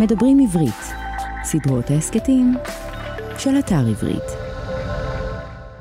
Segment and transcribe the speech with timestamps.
[0.00, 0.74] מדברים עברית,
[1.44, 2.54] סדרות ההסכתים
[3.38, 4.22] של אתר עברית.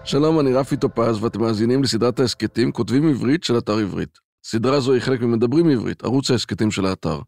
[0.04, 4.20] שלום, אני רפי טופז, ואתם מאזינים לסדרת ההסכתים כותבים עברית של אתר עברית.
[4.44, 7.20] סדרה זו היא חלק ממדברים עברית, ערוץ ההסכתים של האתר.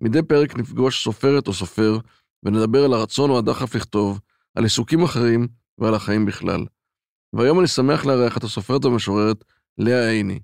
[0.00, 1.98] מדי פרק נפגוש סופרת או סופר,
[2.42, 4.20] ונדבר על הרצון או הדחף לכתוב,
[4.54, 6.66] על עיסוקים אחרים ועל החיים בכלל.
[7.32, 9.44] והיום אני שמח לארח את הסופרת והמשוררת
[9.78, 10.40] לאה עיני.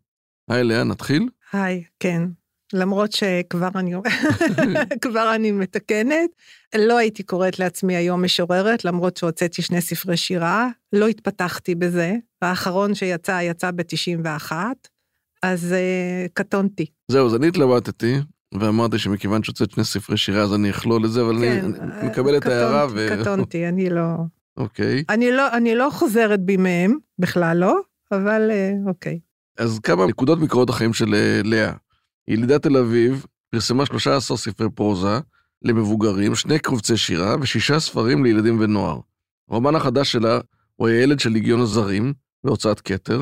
[0.51, 1.29] היי לאה, נתחיל?
[1.53, 2.23] היי, כן.
[2.75, 3.95] למרות שכבר אני,
[5.03, 6.31] כבר אני מתקנת,
[6.77, 12.95] לא הייתי קוראת לעצמי היום משוררת, למרות שהוצאתי שני ספרי שירה, לא התפתחתי בזה, האחרון
[12.95, 14.53] שיצא, יצא ב-91,
[15.43, 16.87] אז uh, קטונתי.
[17.09, 18.15] זהו, אז אני התלבטתי,
[18.61, 22.09] ואמרתי שמכיוון שהוצאת שני ספרי שירה, אז אני אכלול את זה, אבל כן, אני, אני
[22.09, 22.87] מקבל את ההערה.
[22.95, 23.07] ו...
[23.21, 24.15] קטונתי, אני לא...
[24.57, 25.05] אוקיי.
[25.09, 27.81] אני לא, אני לא חוזרת בי מהם, בכלל לא,
[28.13, 29.19] אבל uh, אוקיי.
[29.59, 31.73] אז כמה נקודות מקורות החיים של uh, לאה.
[32.33, 35.19] ילידת תל אביב, פרסמה 13 ספרי פרוזה
[35.63, 39.01] למבוגרים, שני קובצי שירה ושישה ספרים לילדים ונוער.
[39.51, 40.41] הרומן החדש שלה
[40.77, 42.13] הוא הילד של ליגיון הזרים,
[42.45, 43.19] בהוצאת כתר.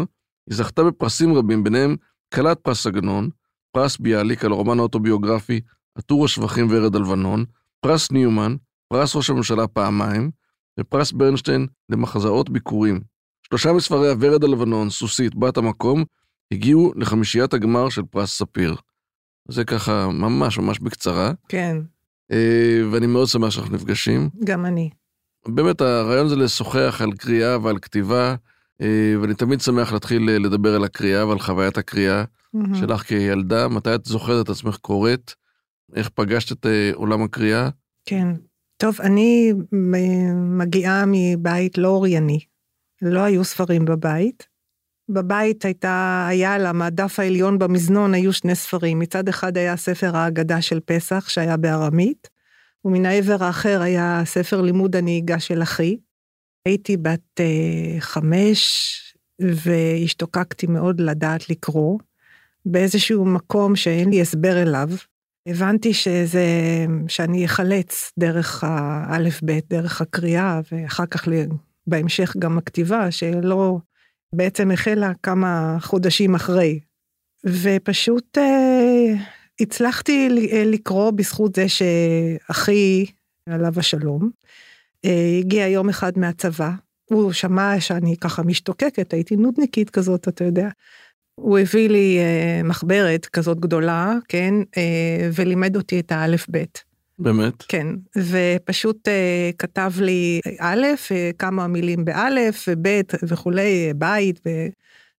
[0.50, 1.96] היא זכתה בפרסים רבים, ביניהם
[2.34, 3.28] כלת פרס עגנון,
[3.72, 5.60] פרס ביאליק על הרומן האוטוביוגרפי
[5.94, 7.44] עטור השבחים ורד הלבנון,
[7.80, 8.56] פרס ניומן,
[8.88, 10.30] פרס ראש הממשלה פעמיים,
[10.80, 13.00] ופרס ברנשטיין למחזאות ביקורים.
[13.46, 16.04] שלושה מספרי הוורד הלבנון, סוסית, בת המקום,
[16.52, 18.76] הגיעו לחמישיית הגמר של פרס ספיר.
[19.50, 21.32] זה ככה ממש ממש בקצרה.
[21.48, 21.76] כן.
[22.32, 24.28] אה, ואני מאוד שמח שאנחנו נפגשים.
[24.44, 24.90] גם אני.
[25.48, 28.34] באמת, הרעיון זה לשוחח על קריאה ועל כתיבה,
[28.80, 32.76] אה, ואני תמיד שמח להתחיל אה, לדבר על הקריאה ועל חוויית הקריאה mm-hmm.
[32.80, 33.68] שלך כילדה.
[33.68, 35.32] מתי את זוכרת את עצמך קוראת?
[35.94, 37.68] איך פגשת את עולם הקריאה?
[38.04, 38.28] כן.
[38.76, 39.52] טוב, אני
[40.58, 42.38] מגיעה מבית לא אורייני.
[43.02, 44.49] לא היו ספרים בבית.
[45.12, 48.98] בבית הייתה, היה על המעדף העליון במזנון היו שני ספרים.
[48.98, 52.28] מצד אחד היה ספר ההגדה של פסח שהיה בארמית,
[52.84, 55.96] ומן העבר האחר היה ספר לימוד הנהיגה של אחי.
[56.66, 58.96] הייתי בת אה, חמש
[59.40, 61.98] והשתוקקתי מאוד לדעת לקרוא.
[62.66, 64.88] באיזשהו מקום שאין לי הסבר אליו,
[65.46, 66.46] הבנתי שזה,
[67.08, 71.28] שאני אחלץ דרך האלף-בית, דרך הקריאה, ואחר כך
[71.86, 73.78] בהמשך גם הכתיבה, שלא
[74.34, 76.80] בעצם החלה כמה חודשים אחרי.
[77.44, 79.14] ופשוט אה,
[79.60, 83.06] הצלחתי אה, לקרוא בזכות זה שאחי,
[83.46, 84.30] עליו השלום,
[85.04, 86.70] אה, הגיע יום אחד מהצבא,
[87.04, 90.68] הוא שמע שאני ככה משתוקקת, הייתי נודניקית כזאת, אתה יודע.
[91.34, 96.89] הוא הביא לי אה, מחברת כזאת גדולה, כן, אה, ולימד אותי את האלף-בית.
[97.20, 97.62] באמת?
[97.68, 97.86] כן,
[98.16, 104.50] ופשוט uh, כתב לי א', uh, כמה מילים באלף, וב' וכולי, בית, ו...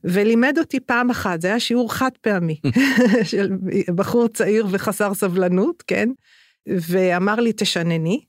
[0.04, 2.60] ולימד אותי פעם אחת, זה היה שיעור חד פעמי,
[3.24, 3.52] של
[3.96, 6.10] בחור צעיר וחסר סבלנות, כן?
[6.68, 8.22] ואמר לי, תשנני,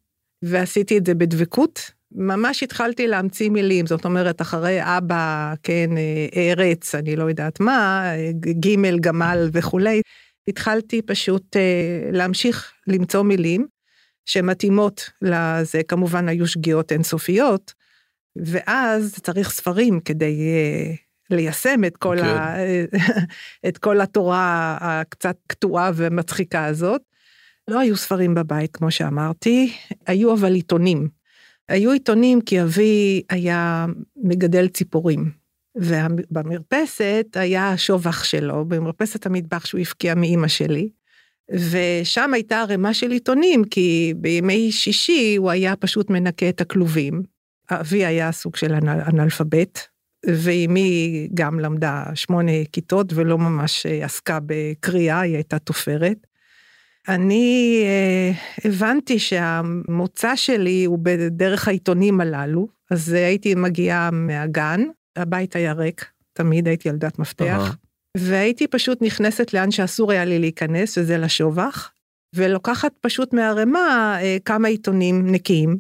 [0.43, 1.91] ועשיתי את זה בדבקות.
[2.15, 8.13] ממש התחלתי להמציא מילים, זאת אומרת, אחרי אבא, כן, אה, ארץ, אני לא יודעת מה,
[8.61, 10.03] ג' גמל וכולי,
[10.49, 13.67] התחלתי פשוט אה, להמשיך למצוא מילים
[14.25, 17.73] שמתאימות לזה, כמובן היו שגיאות אינסופיות,
[18.37, 20.95] ואז צריך ספרים כדי אה,
[21.31, 22.23] ליישם את כל, okay.
[22.23, 22.57] ה,
[22.91, 23.25] כן.
[23.69, 27.03] את כל התורה הקצת קטועה ומצחיקה הזאת.
[27.69, 29.73] לא היו ספרים בבית, כמו שאמרתי,
[30.07, 31.09] היו אבל עיתונים.
[31.69, 33.87] היו עיתונים כי אבי היה
[34.17, 35.42] מגדל ציפורים.
[35.77, 40.89] ובמרפסת היה השובח שלו, במרפסת המטבח שהוא הפקיע מאימא שלי.
[41.51, 47.23] ושם הייתה ערימה של עיתונים, כי בימי שישי הוא היה פשוט מנקה את הכלובים.
[47.71, 49.89] אבי היה סוג של אנאלפבית,
[50.27, 56.27] ואימי גם למדה שמונה כיתות ולא ממש עסקה בקריאה, היא הייתה תופרת.
[57.09, 58.33] אני אה,
[58.65, 64.81] הבנתי שהמוצא שלי הוא בדרך העיתונים הללו, אז הייתי מגיעה מהגן,
[65.17, 68.19] הבית היה ריק, תמיד הייתי ילדת מפתח, uh-huh.
[68.19, 71.93] והייתי פשוט נכנסת לאן שאסור היה לי להיכנס, וזה לשובח,
[72.35, 75.77] ולוקחת פשוט מהערימה אה, כמה עיתונים נקיים.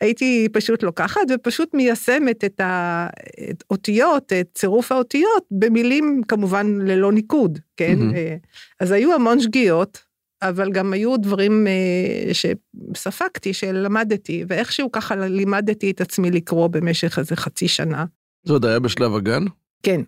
[0.00, 7.98] הייתי פשוט לוקחת ופשוט מיישמת את האותיות, את צירוף האותיות, במילים כמובן ללא ניקוד, כן?
[8.00, 8.46] Mm-hmm.
[8.80, 10.02] אז היו המון שגיאות,
[10.42, 17.36] אבל גם היו דברים אה, שספגתי, שלמדתי, ואיכשהו ככה לימדתי את עצמי לקרוא במשך איזה
[17.36, 18.04] חצי שנה.
[18.44, 19.44] זה עוד היה בשלב הגן?
[19.82, 20.00] כן.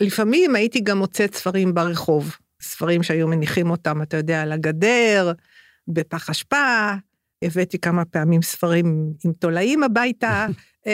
[0.00, 5.32] לפעמים הייתי גם מוצאת ספרים ברחוב, ספרים שהיו מניחים אותם, אתה יודע, על הגדר,
[5.88, 6.92] בפח אשפה,
[7.42, 10.46] הבאתי כמה פעמים ספרים עם תולעים הביתה,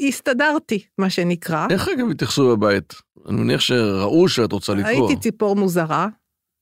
[0.00, 1.66] והסתדרתי, מה שנקרא.
[1.70, 2.94] איך אגב התייחסו בבית?
[3.28, 5.08] אני מניח שראו שאת רוצה לקרוא.
[5.08, 6.08] הייתי ציפור מוזרה,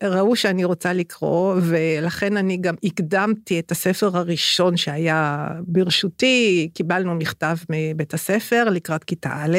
[0.02, 7.56] ראו שאני רוצה לקרוא, ולכן אני גם הקדמתי את הספר הראשון שהיה ברשותי, קיבלנו מכתב
[7.70, 9.58] מבית הספר לקראת כיתה א',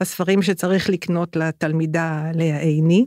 [0.00, 3.06] הספרים שצריך לקנות לתלמידה לאה עיני.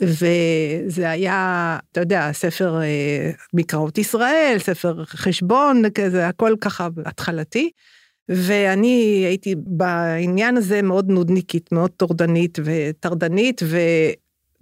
[0.00, 7.70] וזה היה, אתה יודע, ספר אה, מקראות ישראל, ספר חשבון, כזה, הכל ככה התחלתי.
[8.28, 13.62] ואני הייתי בעניין הזה מאוד נודניקית, מאוד טורדנית וטרדנית,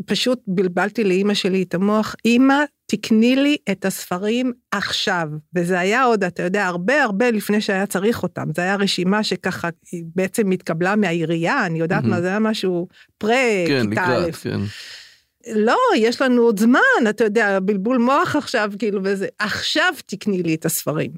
[0.01, 5.29] ופשוט בלבלתי לאימא שלי את המוח, אימא, תקני לי את הספרים עכשיו.
[5.55, 8.45] וזה היה עוד, אתה יודע, הרבה הרבה לפני שהיה צריך אותם.
[8.57, 14.13] זו הייתה רשימה שככה בעצם התקבלה מהעירייה, אני יודעת מה, זה היה משהו פרה-כיתה כן,
[14.13, 14.33] א'.
[14.33, 14.61] כן.
[15.55, 20.55] לא, יש לנו עוד זמן, אתה יודע, בלבול מוח עכשיו, כאילו, וזה, עכשיו תקני לי
[20.55, 21.11] את הספרים.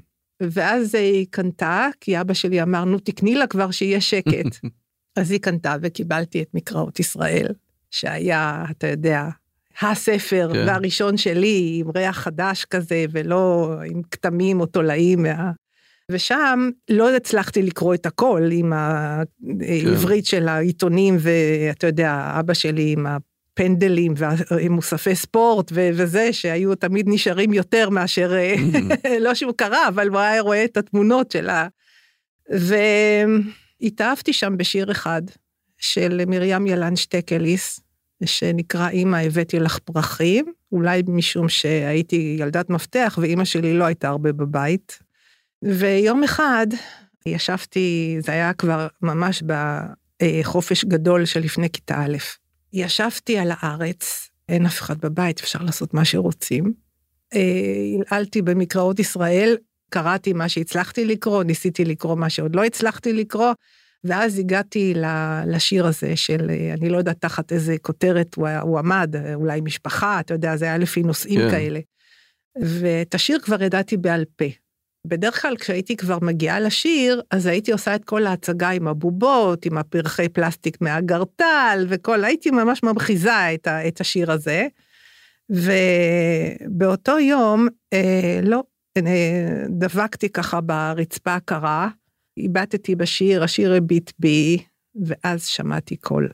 [0.42, 4.56] ואז היא קנתה, כי אבא שלי אמר, נו, תקני לה כבר שיהיה שקט.
[5.16, 7.46] אז היא קנתה וקיבלתי את מקראות ישראל,
[7.90, 9.24] שהיה, אתה יודע,
[9.80, 10.64] הספר כן.
[10.66, 15.50] והראשון שלי, עם ריח חדש כזה, ולא עם כתמים או תולעים מה...
[16.10, 23.06] ושם לא הצלחתי לקרוא את הכל עם העברית של העיתונים, ואתה יודע, אבא שלי עם
[23.06, 28.32] הפנדלים והמוספי ספורט ו- וזה, שהיו תמיד נשארים יותר מאשר,
[29.24, 31.68] לא שהוא קרא, אבל הוא היה רואה את התמונות שלה.
[33.80, 35.22] והתאהבתי שם בשיר אחד
[35.80, 37.80] של מרים ילן שטקליס,
[38.24, 44.32] שנקרא אמא הבאתי לך פרחים, אולי משום שהייתי ילדת מפתח ואימא שלי לא הייתה הרבה
[44.32, 44.98] בבית.
[45.62, 46.66] ויום אחד
[47.26, 49.42] ישבתי, זה היה כבר ממש
[50.22, 52.16] בחופש גדול של לפני כיתה א',
[52.72, 56.72] ישבתי על הארץ, אין אף אחד בבית, אפשר לעשות מה שרוצים.
[57.32, 59.56] הלעלתי במקראות ישראל,
[59.90, 63.52] קראתי מה שהצלחתי לקרוא, ניסיתי לקרוא מה שעוד לא הצלחתי לקרוא,
[64.04, 64.94] ואז הגעתי
[65.46, 70.34] לשיר הזה של, אני לא יודעת תחת איזה כותרת הוא, הוא עמד, אולי משפחה, אתה
[70.34, 71.50] יודע, זה היה לפי נושאים כן.
[71.50, 71.80] כאלה.
[72.60, 74.44] ואת השיר כבר ידעתי בעל פה.
[75.06, 79.78] בדרך כלל כשהייתי כבר מגיעה לשיר, אז הייתי עושה את כל ההצגה עם הבובות, עם
[79.78, 84.66] הפרחי פלסטיק מהגרטל, וכל, הייתי ממש ממחיזה את, ה, את השיר הזה.
[85.50, 88.62] ובאותו יום, אה, לא,
[88.96, 91.88] אה, דבקתי ככה ברצפה הקרה,
[92.40, 94.58] איבדתי בשיר, השיר הביט בי,
[95.06, 96.28] ואז שמעתי קול.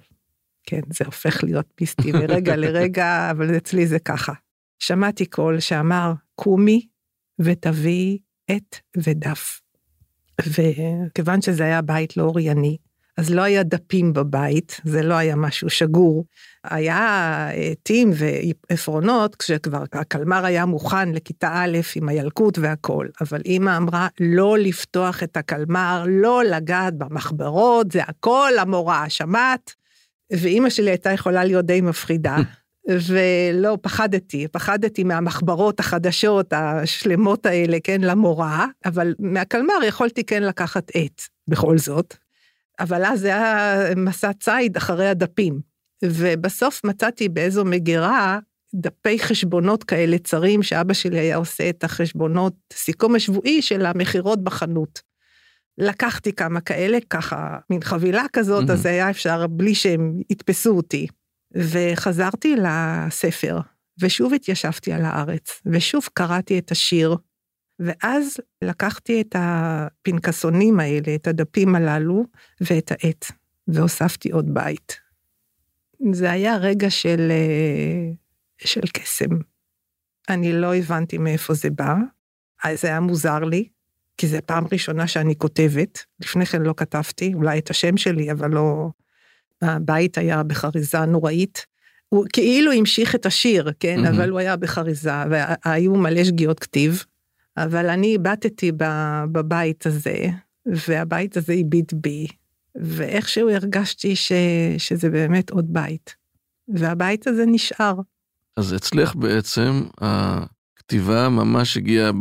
[0.67, 4.33] כן, זה הופך להיות מיסטי מרגע לרגע, אבל אצלי זה ככה.
[4.79, 6.89] שמעתי קול שאמר, קומי
[7.39, 8.19] ותביאי
[8.51, 9.61] עט ודף.
[10.41, 12.77] וכיוון שזה היה בית לא אורייני,
[13.17, 16.25] אז לא היה דפים בבית, זה לא היה משהו שגור.
[16.65, 24.09] היה עטים ועפרונות, כשכבר הקלמר היה מוכן לכיתה א' עם הילקוט והכול, אבל אימא אמרה
[24.21, 29.75] לא לפתוח את הקלמר, לא לגעת במחברות, זה הכל המורה, שמעת?
[30.33, 32.37] ואימא שלי הייתה יכולה להיות די מפחידה.
[32.89, 41.23] ולא, פחדתי, פחדתי מהמחברות החדשות השלמות האלה, כן, למורה, אבל מהקלמר יכולתי כן לקחת עט,
[41.49, 42.17] בכל זאת.
[42.81, 45.61] אבל אז זה היה מסע ציד אחרי הדפים.
[46.05, 48.39] ובסוף מצאתי באיזו מגירה
[48.75, 55.01] דפי חשבונות כאלה צרים, שאבא שלי היה עושה את החשבונות, סיכום השבועי של המכירות בחנות.
[55.79, 58.73] לקחתי כמה כאלה, ככה, מין חבילה כזאת, mm-hmm.
[58.73, 61.07] אז היה אפשר בלי שהם יתפסו אותי.
[61.57, 63.59] וחזרתי לספר,
[64.01, 67.17] ושוב התיישבתי על הארץ, ושוב קראתי את השיר,
[67.79, 72.25] ואז לקחתי את הפנקסונים האלה, את הדפים הללו,
[72.61, 73.25] ואת העט,
[73.69, 75.01] והוספתי עוד בית.
[76.13, 77.33] זה היה רגע של,
[78.59, 79.39] של קסם.
[80.29, 81.95] אני לא הבנתי מאיפה זה בא,
[82.65, 83.69] אז זה היה מוזר לי,
[84.17, 88.51] כי זו פעם ראשונה שאני כותבת, לפני כן לא כתבתי, אולי את השם שלי, אבל
[88.51, 88.91] לא...
[89.63, 91.67] הבית היה בחריזה נוראית.
[92.09, 94.09] הוא כאילו המשיך את השיר, כן, mm-hmm.
[94.09, 97.05] אבל הוא היה בחריזה, והיו מלא שגיאות כתיב,
[97.57, 98.73] אבל אני איבדתי
[99.33, 100.17] בבית הזה,
[100.67, 102.27] והבית הזה הביט בי,
[102.75, 104.33] ואיכשהו הרגשתי ש,
[104.79, 106.15] שזה באמת עוד בית,
[106.69, 107.95] והבית הזה נשאר.
[108.57, 112.13] אז אצלך בעצם הכתיבה ממש הגיעה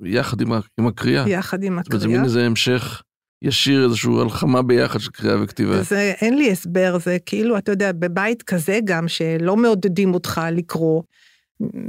[0.00, 1.28] יחד עם, עם הקריאה.
[1.28, 2.00] יחד עם הקריאה.
[2.00, 3.02] זה מין איזה המשך
[3.42, 5.82] ישיר איזושהי הלחמה ביחד של קריאה וכתיבה.
[5.82, 11.02] זה, אין לי הסבר, זה כאילו, אתה יודע, בבית כזה גם, שלא מעודדים אותך לקרוא,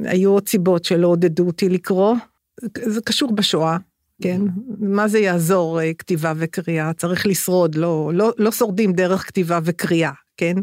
[0.03, 2.15] היו עוד סיבות שלא עודדו אותי לקרוא,
[2.85, 3.77] זה קשור בשואה,
[4.21, 4.41] כן?
[4.79, 6.93] מה זה יעזור אה, כתיבה וקריאה?
[6.93, 10.55] צריך לשרוד, לא, לא, לא שורדים דרך כתיבה וקריאה, כן?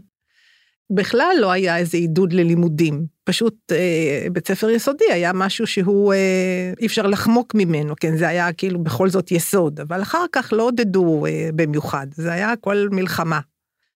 [0.91, 6.73] בכלל לא היה איזה עידוד ללימודים, פשוט אה, בית ספר יסודי היה משהו שהוא אה,
[6.81, 10.63] אי אפשר לחמוק ממנו, כן, זה היה כאילו בכל זאת יסוד, אבל אחר כך לא
[10.63, 13.41] עודדו אה, במיוחד, זה היה הכל מלחמה.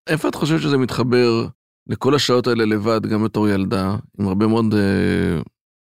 [0.07, 1.47] איפה את חושבת שזה מתחבר
[1.87, 5.41] לכל השעות האלה לבד, גם בתור ילדה, עם הרבה מאוד אה,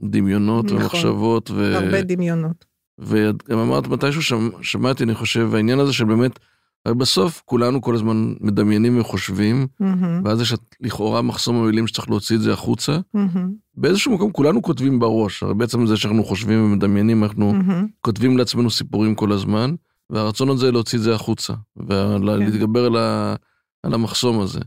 [0.02, 0.78] דמיונות נכון.
[0.78, 1.52] ומחשבות.
[1.52, 1.76] ו...
[1.76, 2.66] הרבה דמיונות.
[3.00, 6.40] וגם אמרת מתישהו שמ, שמעתי, אני חושב, העניין הזה של באמת,
[6.86, 12.36] הרי בסוף כולנו כל הזמן מדמיינים וחושבים, מהמם, ואז יש לכאורה מחסום המילים שצריך להוציא
[12.36, 13.00] את זה החוצה.
[13.14, 17.88] מהמם, באיזשהו מקום כולנו כותבים בראש, הרי בעצם זה שאנחנו חושבים ומדמיינים, אנחנו מהמם.
[18.02, 19.76] כותבים לעצמנו סיפורים כל הזמן,
[20.10, 23.36] והרצון הזה להוציא את זה החוצה, ולהתגבר על, ה,
[23.84, 24.60] על המחסום הזה.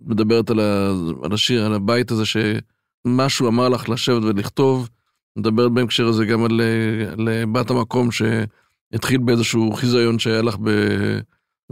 [0.00, 0.92] מדברת על, ה,
[1.22, 2.26] על השיר, על הבית הזה
[3.06, 4.88] שמשהו אמר לך לשבת ולכתוב,
[5.38, 6.60] מדברת בהקשר הזה גם על,
[7.12, 10.68] על בת המקום שהתחיל באיזשהו חיזיון שהיה לך ב...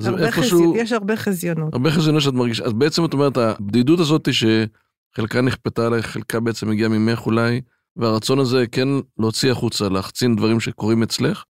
[0.05, 1.75] הרבה איפשהו- חזי- יש הרבה חזיונות.
[1.75, 6.71] הרבה חזיונות שאת מרגישה, אז בעצם את אומרת, הבדידות הזאת שחלקה נכפתה עלייך, חלקה בעצם
[6.71, 7.61] הגיעה ממך אולי,
[7.97, 8.89] והרצון הזה כן
[9.19, 11.45] להוציא החוצה, להחצין דברים שקורים אצלך,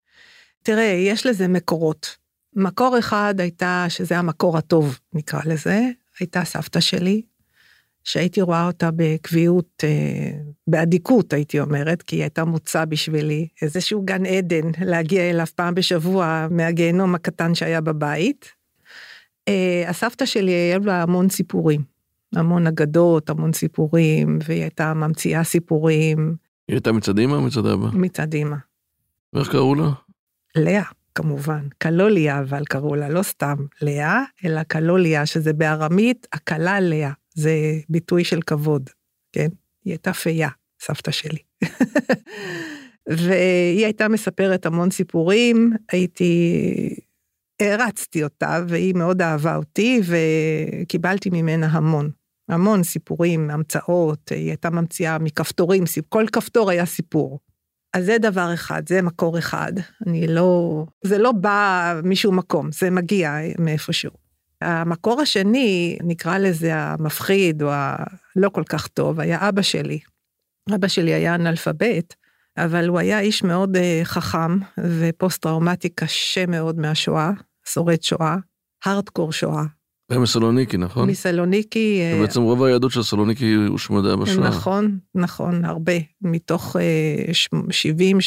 [0.62, 2.16] תראה, יש לזה מקורות.
[2.56, 5.80] מקור אחד הייתה, שזה המקור הטוב, נקרא לזה,
[6.20, 7.22] הייתה סבתא שלי,
[8.04, 10.30] שהייתי רואה אותה בקביעות, אה,
[10.66, 16.46] באדיקות, הייתי אומרת, כי היא הייתה מוצא בשבילי, איזשהו גן עדן להגיע אליו פעם בשבוע
[16.50, 18.52] מהגיהנום הקטן שהיה בבית.
[19.48, 21.82] אה, הסבתא שלי, היה לה המון סיפורים,
[22.34, 26.36] המון אגדות, המון סיפורים, והיא הייתה ממציאה סיפורים
[26.70, 27.86] היא הייתה מצד אמא או מצד אבא?
[27.92, 28.56] מצד אימא.
[29.32, 29.90] ואיך קראו לה?
[30.54, 30.82] לאה,
[31.14, 31.68] כמובן.
[31.78, 37.12] קלוליה, אבל קראו לה, לא סתם לאה, אלא קלוליה, שזה בארמית, הקלה לאה.
[37.40, 37.52] זה
[37.88, 38.90] ביטוי של כבוד,
[39.32, 39.48] כן?
[39.84, 40.48] היא הייתה פייה,
[40.82, 41.38] סבתא שלי.
[43.08, 46.54] והיא הייתה מספרת המון סיפורים, הייתי...
[47.60, 52.10] הערצתי אותה, והיא מאוד אהבה אותי, וקיבלתי ממנה המון.
[52.48, 57.40] המון סיפורים, המצאות, היא הייתה ממציאה מכפתורים, כל כפתור היה סיפור.
[57.94, 59.72] אז זה דבר אחד, זה מקור אחד.
[60.06, 60.84] אני לא...
[61.04, 64.19] זה לא בא משום מקום, זה מגיע מאיפשהו.
[64.60, 69.98] המקור השני, נקרא לזה המפחיד, או הלא כל כך טוב, היה אבא שלי.
[70.74, 72.16] אבא שלי היה אנאלפבית,
[72.58, 77.30] אבל הוא היה איש מאוד אה, חכם ופוסט-טראומטי קשה מאוד מהשואה,
[77.68, 78.36] שורד שואה,
[78.84, 79.64] הארדקור שואה.
[80.10, 81.08] היה מסלוניקי, נכון?
[81.10, 84.48] מסלוניקי, אה, בעצם רוב היהדות של סלוניקי הושמדה בשואה.
[84.48, 85.92] נכון, נכון, הרבה.
[86.22, 86.76] מתוך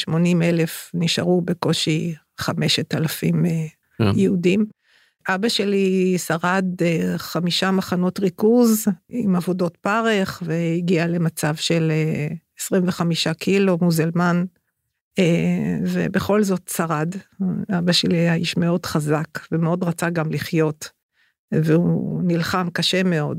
[0.10, 3.52] 70-80 אלף נשארו בקושי 5,000 אה,
[3.98, 4.20] כן.
[4.20, 4.66] יהודים.
[5.28, 12.28] אבא שלי שרד אה, חמישה מחנות ריכוז עם עבודות פרך והגיע למצב של אה,
[12.60, 14.46] 25 קילו מוזלמן,
[15.20, 17.16] אה, ובכל זאת שרד.
[17.78, 20.90] אבא שלי היה איש מאוד חזק ומאוד רצה גם לחיות,
[21.52, 23.38] והוא נלחם קשה מאוד.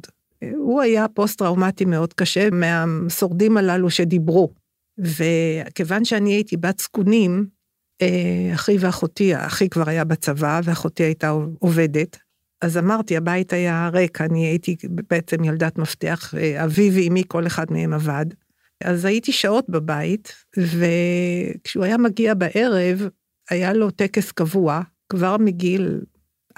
[0.57, 4.53] הוא היה פוסט-טראומטי מאוד קשה מהשורדים הללו שדיברו.
[4.99, 7.54] וכיוון שאני הייתי בת זקונים, אה,
[8.55, 12.19] אחי ואחותי, אחי כבר היה בצבא ואחותי הייתה עובדת,
[12.65, 17.67] אז אמרתי, הבית היה ריק, אני הייתי בעצם ילדת מפתח, אה, אבי ואמי, כל אחד
[17.71, 18.27] מהם עבד.
[18.85, 23.09] אז הייתי שעות בבית, וכשהוא היה מגיע בערב,
[23.51, 26.01] היה לו טקס קבוע, כבר מגיל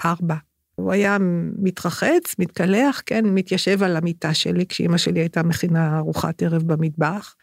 [0.05, 0.35] ארבע.
[0.75, 1.17] הוא היה
[1.59, 7.35] מתרחץ, מתקלח, כן, מתיישב על המיטה שלי, כשאימא שלי הייתה מכינה ארוחת ערב במטבח.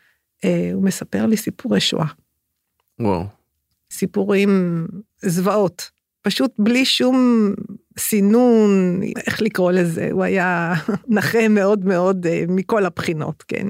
[0.45, 2.07] אה, הוא מספר לי סיפורי שואה,
[3.01, 3.44] וואו.
[3.93, 4.87] סיפורים
[5.23, 5.91] זוועות,
[6.23, 7.51] פשוט בלי שום
[7.99, 10.75] סינון, איך לקרוא לזה, הוא היה
[11.17, 13.67] נכה מאוד מאוד אה, מכל הבחינות, כן.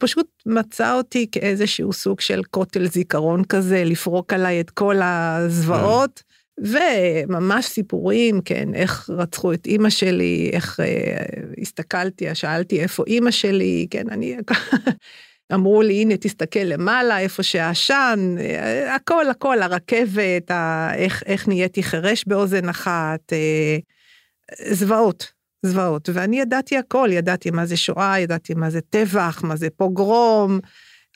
[0.00, 6.22] פשוט מצא אותי כאיזשהו סוג של כותל זיכרון כזה, לפרוק עליי את כל הזוועות.
[6.58, 11.24] וממש סיפורים, כן, איך רצחו את אימא שלי, איך אה,
[11.60, 14.36] הסתכלתי, שאלתי איפה אימא שלי, כן, אני...
[15.54, 21.82] אמרו לי, הנה, תסתכל למעלה, איפה שהעשן, אה, הכל, הכל, הרכבת, ה, איך, איך נהייתי
[21.82, 23.78] חירש באוזן אחת, אה,
[24.70, 26.08] זוועות, זוועות.
[26.12, 30.60] ואני ידעתי הכל, ידעתי מה זה שואה, ידעתי מה זה טבח, מה זה פוגרום.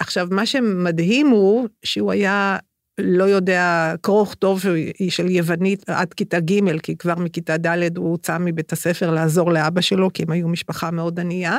[0.00, 2.58] עכשיו, מה שמדהים הוא שהוא היה
[2.99, 4.60] לא יודע, קרוא וכתוב
[5.08, 9.80] של יוונית עד כיתה ג', כי כבר מכיתה ד' הוא הוצא מבית הספר לעזור לאבא
[9.80, 11.58] שלו, כי הם היו משפחה מאוד ענייה.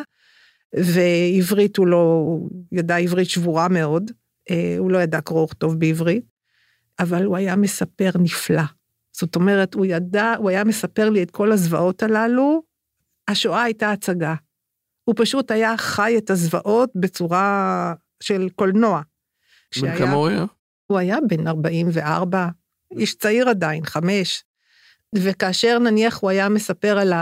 [0.76, 4.12] ועברית הוא לא, הוא ידע עברית שבורה מאוד,
[4.78, 6.26] הוא לא ידע קרוא וכתוב בעברית,
[7.00, 8.64] אבל הוא היה מספר נפלא.
[9.12, 12.64] זאת אומרת, הוא ידע, הוא היה מספר לי את כל הזוועות הללו,
[13.28, 14.36] השואה הייתה הצגה.
[15.04, 19.02] הוא פשוט היה חי את הזוועות בצורה של קולנוע.
[19.82, 20.46] בן כמה הוא היה?
[20.88, 22.48] הוא היה בן 44,
[22.98, 24.44] איש צעיר עדיין, חמש.
[25.16, 27.14] וכאשר נניח הוא היה מספר על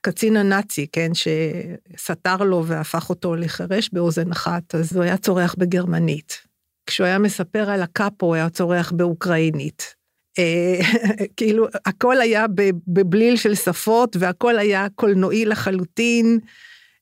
[0.00, 6.42] הקצין הנאצי, כן, שסתר לו והפך אותו לחירש באוזן אחת, אז הוא היה צורח בגרמנית.
[6.86, 9.94] כשהוא היה מספר על הקאפו, הוא היה צורח באוקראינית.
[10.38, 10.80] אה,
[11.36, 12.46] כאילו, הכל היה
[12.86, 16.38] בבליל של שפות, והכל היה קולנועי לחלוטין,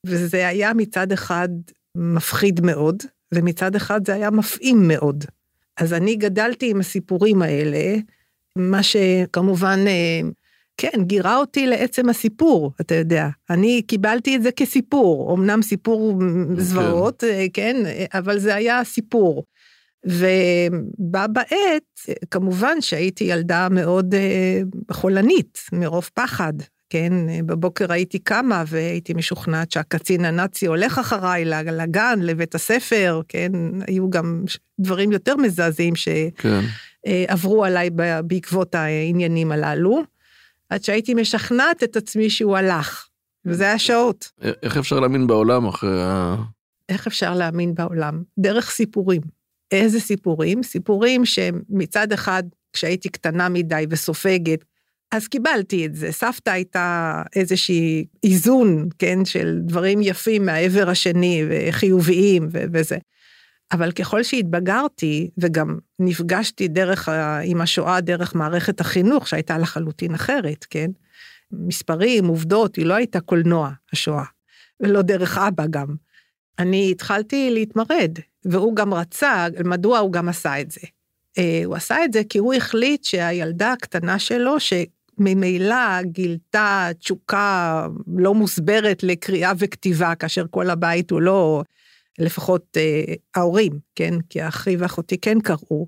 [0.05, 1.49] וזה היה מצד אחד
[1.95, 3.03] מפחיד מאוד,
[3.33, 5.25] ומצד אחד זה היה מפעים מאוד.
[5.77, 7.95] אז אני גדלתי עם הסיפורים האלה,
[8.55, 10.21] מה שכמובן, אה,
[10.79, 13.27] כן, גירה אותי לעצם הסיפור, אתה יודע.
[13.49, 16.19] אני קיבלתי את זה כסיפור, אמנם סיפור
[16.57, 17.75] זוועות, כן, כן
[18.13, 19.43] אבל זה היה סיפור.
[20.05, 26.53] ובה בעת, כמובן שהייתי ילדה מאוד אה, חולנית, מרוב פחד,
[26.89, 27.13] כן,
[27.45, 33.51] בבוקר הייתי קמה והייתי משוכנעת שהקצין הנאצי הולך אחריי לגן, לבית הספר, כן,
[33.87, 34.43] היו גם
[34.79, 37.67] דברים יותר מזעזעים שעברו כן.
[37.67, 37.89] עליי
[38.23, 40.03] בעקבות העניינים הללו,
[40.69, 43.07] עד שהייתי משכנעת את עצמי שהוא הלך,
[43.45, 44.31] וזה היה שעות.
[44.63, 46.35] איך אפשר להאמין בעולם אחרי ה...
[46.89, 48.23] איך אפשר להאמין בעולם?
[48.39, 49.21] דרך סיפורים.
[49.71, 50.63] איזה סיפורים?
[50.63, 54.65] סיפורים שמצד אחד, כשהייתי קטנה מדי וסופגת,
[55.11, 56.11] אז קיבלתי את זה.
[56.11, 62.97] סבתא הייתה איזושהי איזון, כן, של דברים יפים מהעבר השני, וחיוביים ו- וזה.
[63.71, 67.09] אבל ככל שהתבגרתי, וגם נפגשתי דרך,
[67.43, 70.91] עם השואה דרך מערכת החינוך, שהייתה לחלוטין אחרת, כן?
[71.51, 74.23] מספרים, עובדות, היא לא הייתה קולנוע, השואה.
[74.79, 75.95] ולא דרך אבא גם.
[76.59, 78.11] אני התחלתי להתמרד,
[78.45, 80.81] והוא גם רצה, מדוע הוא גם עשה את זה?
[81.37, 88.33] אה, הוא עשה את זה כי הוא החליט שהילדה הקטנה שלו, שממילא גילתה תשוקה לא
[88.33, 91.63] מוסברת לקריאה וכתיבה, כאשר כל הבית הוא לא,
[92.19, 94.13] לפחות אה, ההורים, כן?
[94.29, 95.87] כי אחי ואחותי כן קראו.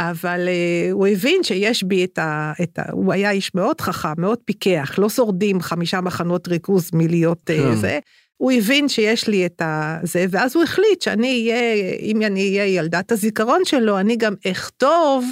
[0.00, 2.82] אבל אה, הוא הבין שיש בי את ה, את ה...
[2.92, 7.74] הוא היה איש מאוד חכם, מאוד פיקח, לא שורדים חמישה מחנות ריכוז מלהיות אה, כן.
[7.74, 7.98] זה.
[8.36, 13.12] הוא הבין שיש לי את הזה, ואז הוא החליט שאני אהיה, אם אני אהיה ילדת
[13.12, 15.24] הזיכרון שלו, אני גם אכתוב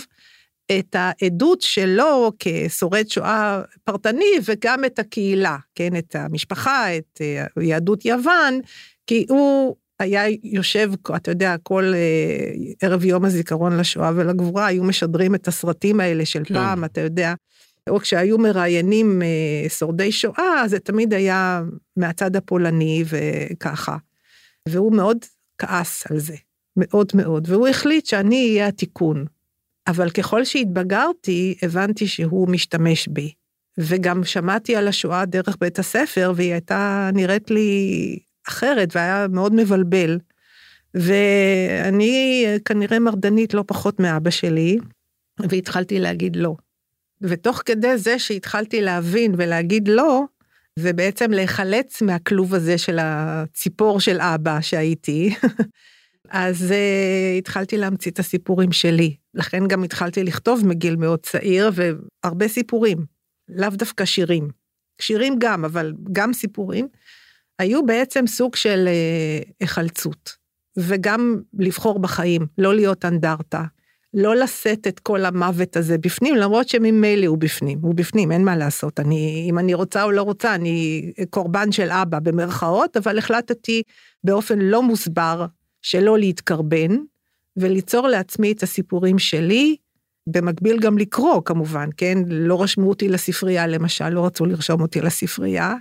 [0.79, 8.05] את העדות שלו כשורד שואה פרטני, וגם את הקהילה, כן, את המשפחה, את אה, יהדות
[8.05, 8.61] יוון,
[9.07, 15.35] כי הוא היה יושב, אתה יודע, כל אה, ערב יום הזיכרון לשואה ולגבורה, היו משדרים
[15.35, 16.55] את הסרטים האלה של כן.
[16.55, 17.35] פעם, אתה יודע.
[17.91, 21.63] או כשהיו מראיינים אה, שורדי שואה, זה תמיד היה
[21.97, 23.97] מהצד הפולני וככה.
[24.69, 25.19] והוא מאוד
[25.59, 26.37] כעס על זה,
[26.77, 29.25] מאוד מאוד, והוא החליט שאני אהיה התיקון.
[29.87, 33.33] אבל ככל שהתבגרתי, הבנתי שהוא משתמש בי.
[33.79, 40.19] וגם שמעתי על השואה דרך בית הספר, והיא הייתה נראית לי אחרת, והיה מאוד מבלבל.
[40.95, 44.79] ואני כנראה מרדנית לא פחות מאבא שלי,
[45.41, 46.55] והתחלתי להגיד לא.
[47.21, 50.23] ותוך כדי זה שהתחלתי להבין ולהגיד לא,
[50.79, 55.35] ובעצם להיחלץ מהכלוב הזה של הציפור של אבא שהייתי,
[56.29, 59.17] אז uh, התחלתי להמציא את הסיפורים שלי.
[59.35, 62.99] לכן גם התחלתי לכתוב מגיל מאוד צעיר, והרבה סיפורים,
[63.49, 64.49] לאו דווקא שירים.
[65.01, 66.89] שירים גם, אבל גם סיפורים,
[67.59, 70.37] היו בעצם סוג של uh, היחלצות,
[70.77, 73.63] וגם לבחור בחיים, לא להיות אנדרטה.
[74.15, 78.57] לא לשאת את כל המוות הזה בפנים, למרות שממילא הוא בפנים, הוא בפנים, אין מה
[78.57, 79.01] לעשות.
[79.01, 83.83] אני, אם אני רוצה או לא רוצה, אני קורבן של אבא במרכאות, אבל החלטתי
[84.25, 85.47] באופן לא מוסבר
[85.83, 86.97] שלא להתקרבן,
[87.57, 89.77] וליצור לעצמי את הסיפורים שלי,
[90.27, 92.19] במקביל גם לקרוא כמובן, כן?
[92.27, 95.75] לא רשמו אותי לספרייה למשל, לא רצו לרשום אותי לספרייה.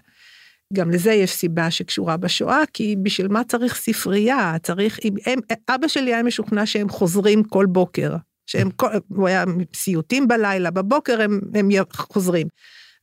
[0.73, 4.55] גם לזה יש סיבה שקשורה בשואה, כי בשביל מה צריך ספרייה?
[4.63, 8.15] צריך, אם הם, אבא שלי היה משוכנע שהם חוזרים כל בוקר,
[8.47, 8.69] שהם,
[9.07, 9.43] הוא היה
[9.75, 12.47] סיוטים בלילה, בבוקר הם, הם חוזרים.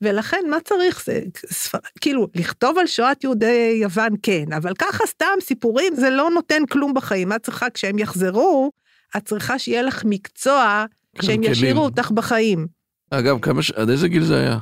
[0.02, 5.26] ולכן מה צריך זה, ספר, כאילו, לכתוב על שואת יהודי יוון כן, אבל ככה סתם
[5.40, 7.33] סיפורים זה לא נותן כלום בחיים.
[7.33, 8.70] את צריכה, כשהם יחזרו,
[9.16, 10.85] את צריכה שיהיה לך מקצוע,
[11.22, 12.66] שהם ישאירו אותך בחיים.
[13.11, 13.70] אגב, כמה, ש...
[13.70, 14.59] עד איזה גיל זה היה?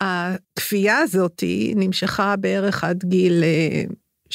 [0.00, 1.44] הכפייה הזאת
[1.76, 3.44] נמשכה בערך עד גיל
[4.30, 4.32] 7-8,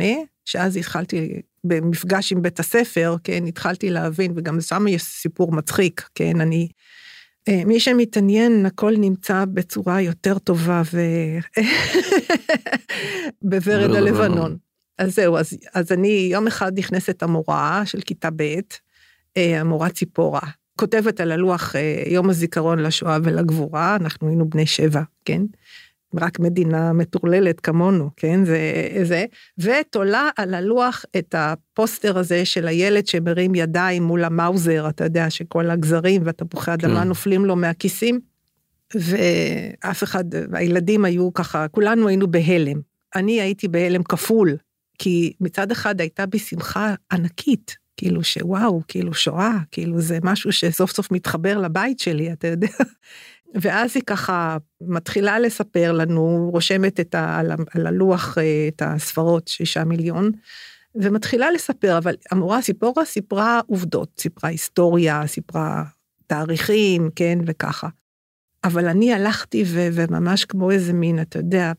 [0.00, 6.08] אה, שאז התחלתי במפגש עם בית הספר, כן, התחלתי להבין, וגם שם יש סיפור מצחיק,
[6.14, 6.68] כן, אני...
[7.48, 11.00] אה, מי שמתעניין, הכל נמצא בצורה יותר טובה ו...
[13.50, 14.56] בוורד הלבנון.
[14.98, 18.42] אז זהו, אז, אז אני יום אחד נכנסת המורה של כיתה ב',
[19.36, 20.40] אה, המורה ציפורה,
[20.76, 25.42] כותבת על הלוח אה, יום הזיכרון לשואה ולגבורה, אנחנו היינו בני שבע, כן?
[26.14, 28.44] רק מדינה מטורללת כמונו, כן?
[28.44, 28.58] זה,
[29.02, 29.24] זה,
[29.58, 35.70] ותולה על הלוח את הפוסטר הזה של הילד שמרים ידיים מול המאוזר, אתה יודע, שכל
[35.70, 37.08] הגזרים והתפוחי אדמה כן.
[37.08, 38.20] נופלים לו מהכיסים,
[38.94, 42.80] ואף אחד, הילדים היו ככה, כולנו היינו בהלם.
[43.14, 44.56] אני הייתי בהלם כפול,
[44.98, 50.90] כי מצד אחד הייתה בי שמחה ענקית, כאילו שוואו, כאילו שואה, כאילו זה משהו שסוף
[50.92, 52.68] סוף מתחבר לבית שלי, אתה יודע.
[53.60, 59.48] ואז היא ככה מתחילה לספר לנו, רושמת את ה, על, על הלוח אה, את הספרות,
[59.48, 60.30] שישה מיליון,
[60.94, 65.84] ומתחילה לספר, אבל המורה סיפורה סיפרה עובדות, סיפרה היסטוריה, סיפרה
[66.26, 67.88] תאריכים, כן, וככה.
[68.64, 71.72] אבל אני הלכתי ו, וממש כמו איזה מין, אתה יודע,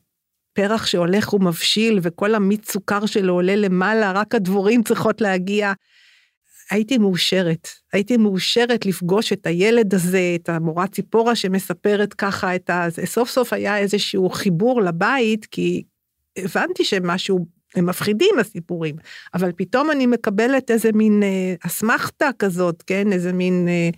[0.54, 5.74] פרח שהולך ומבשיל וכל המיץ סוכר שלו עולה למעלה, רק הדבורים צריכות להגיע.
[6.72, 12.88] הייתי מאושרת, הייתי מאושרת לפגוש את הילד הזה, את המורה ציפורה שמספרת ככה את ה...
[13.06, 15.84] סוף סוף היה איזשהו חיבור לבית, כי
[16.38, 18.96] הבנתי שמשהו, הם מפחידים הסיפורים,
[19.34, 23.12] אבל פתאום אני מקבלת איזה מין אה, אסמכתה כזאת, כן?
[23.12, 23.90] איזה מין אה,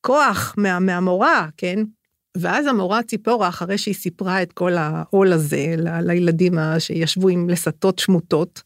[0.00, 1.78] כוח מה, מהמורה, כן?
[2.36, 8.62] ואז המורה ציפורה, אחרי שהיא סיפרה את כל העול הזה לילדים שישבו עם לסתות שמוטות,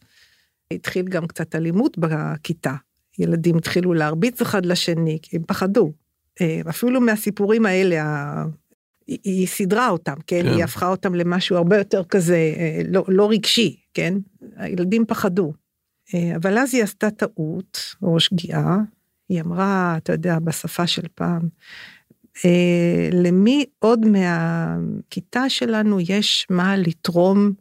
[0.73, 2.75] התחיל גם קצת אלימות בכיתה.
[3.19, 5.93] ילדים התחילו להרביץ אחד לשני, כי הם פחדו.
[6.41, 8.05] אה, אפילו מהסיפורים האלה,
[9.07, 10.43] היא סידרה אותם, כן?
[10.43, 10.49] כן?
[10.49, 14.15] היא הפכה אותם למשהו הרבה יותר כזה, אה, לא, לא רגשי, כן?
[14.57, 15.53] הילדים פחדו.
[16.15, 18.77] אה, אבל אז היא עשתה טעות, או שגיאה,
[19.29, 21.49] היא אמרה, אתה יודע, בשפה של פעם,
[23.13, 27.53] למי עוד מהכיתה שלנו יש מה לתרום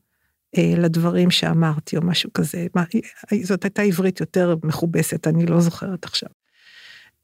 [0.58, 2.68] לדברים שאמרתי או משהו כזה.
[2.76, 2.84] מה,
[3.44, 6.30] זאת הייתה עברית יותר מכובסת, אני לא זוכרת עכשיו.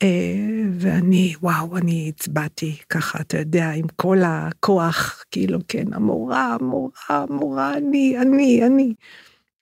[0.04, 6.92] אה, ואני, וואו, אני הצבעתי ככה, אתה יודע, עם כל הכוח, כאילו, כן, המורה, המורה,
[7.10, 8.94] המורה, אני, אני, אני.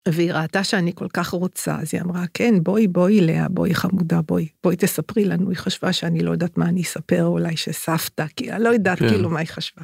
[0.08, 4.21] והיא ראתה שאני כל כך רוצה, אז היא אמרה, כן, בואי, בואי, לאה, בואי חמודה,
[4.21, 5.49] בואי, בואי תספרי לנו.
[5.49, 9.10] היא חשבה שאני לא יודעת מה אני אספר, אולי שסבתא, כי אני לא יודעת כן.
[9.10, 9.84] כאילו מה היא חשבה.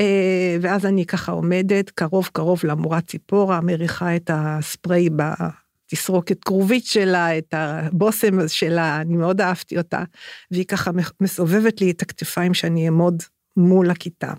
[0.00, 7.38] אה, ואז אני ככה עומדת קרוב קרוב למורה ציפורה, מריחה את הספרי בתסרוקת כרובית שלה,
[7.38, 10.02] את הבושם שלה, אני מאוד אהבתי אותה,
[10.50, 13.22] והיא ככה מסובבת לי את הכתפיים שאני אעמוד
[13.56, 14.32] מול הכיתה.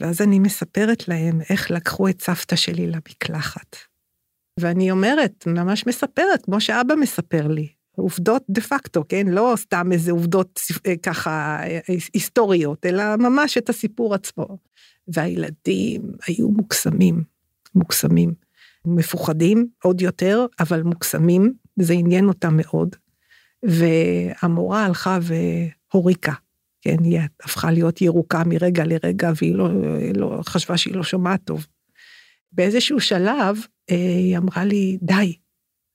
[0.00, 3.76] ואז אני מספרת להם איך לקחו את סבתא שלי למקלחת.
[4.60, 9.26] ואני אומרת, ממש מספרת, כמו שאבא מספר לי, עובדות דה פקטו, כן?
[9.26, 11.78] לא סתם איזה עובדות אה, ככה אה,
[12.14, 14.58] היסטוריות, אלא ממש את הסיפור עצמו.
[15.08, 17.22] והילדים היו מוקסמים,
[17.74, 18.34] מוקסמים.
[18.86, 22.96] מפוחדים עוד יותר, אבל מוקסמים, זה עניין אותם מאוד.
[23.62, 26.32] והמורה הלכה והוריקה,
[26.82, 29.68] כן, היא הפכה להיות ירוקה מרגע לרגע, והיא לא,
[30.14, 31.66] לא חשבה שהיא לא שומעת טוב.
[32.52, 33.56] באיזשהו שלב
[33.90, 35.36] אה, היא אמרה לי, די,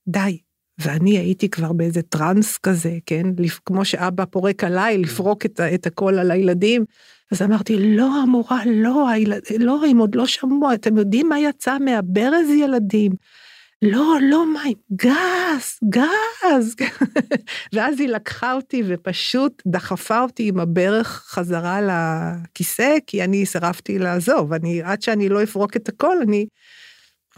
[0.08, 0.38] די.
[0.78, 3.26] ואני הייתי כבר באיזה טראנס כזה, כן?
[3.66, 6.86] כמו שאבא פורק עליי, לפרוק את, את הכל על הילדים.
[7.32, 11.78] אז אמרתי, לא, המורה, לא, הילד, לא, הם עוד לא שמעו, אתם יודעים מה יצא
[11.78, 13.12] מהברז ילדים?
[13.82, 16.76] לא, לא מים, גז, גז.
[17.74, 24.54] ואז היא לקחה אותי ופשוט דחפה אותי עם הברך חזרה לכיסא, כי אני סירבתי לעזוב,
[24.54, 26.46] אני, עד שאני לא אפרוק את הכל, אני...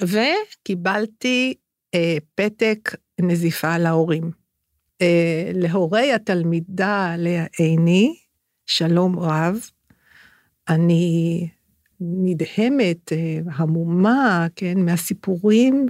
[0.02, 1.54] וקיבלתי
[1.96, 4.32] אה, פתק נזיפה להורים.
[5.02, 8.16] אה, להורי התלמידה לאה עיני,
[8.66, 9.70] שלום רב,
[10.70, 11.48] אני
[12.00, 15.86] נדהמת, אה, המומה, כן, מהסיפורים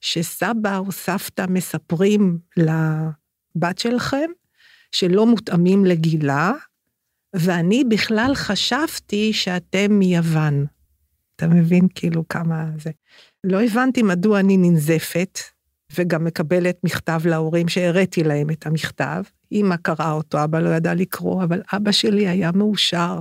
[0.00, 4.30] שסבא או סבתא מספרים לבת שלכם,
[4.92, 6.52] שלא מותאמים לגילה,
[7.36, 10.66] ואני בכלל חשבתי שאתם מיוון.
[11.36, 12.90] אתה מבין כאילו כמה זה.
[13.44, 15.38] לא הבנתי מדוע אני ננזפת,
[15.96, 19.22] וגם מקבלת מכתב להורים שהראיתי להם את המכתב.
[19.52, 23.20] אמא קראה אותו, אבא לא ידע לקרוא, אבל אבא שלי היה מאושר.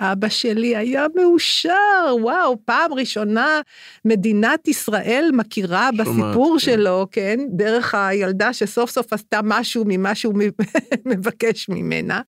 [0.00, 3.60] אבא שלי היה מאושר, וואו, פעם ראשונה
[4.04, 6.64] מדינת ישראל מכירה בסיפור כן.
[6.64, 10.34] שלו, כן, דרך הילדה שסוף סוף עשתה משהו ממה שהוא
[11.12, 12.20] מבקש ממנה.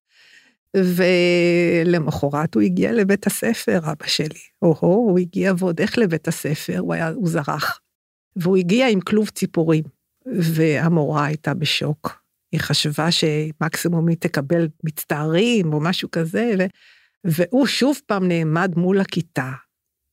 [0.77, 4.39] ולמחרת הוא הגיע לבית הספר, אבא שלי.
[4.61, 7.79] או-הו, הוא הגיע ועוד איך לבית הספר, הוא היה, הוא זרח.
[8.35, 9.83] והוא הגיע עם כלוב ציפורים,
[10.25, 12.21] והמורה הייתה בשוק.
[12.51, 16.65] היא חשבה שמקסימום היא תקבל מצטערים או משהו כזה, ו...
[17.23, 19.51] והוא שוב פעם נעמד מול הכיתה.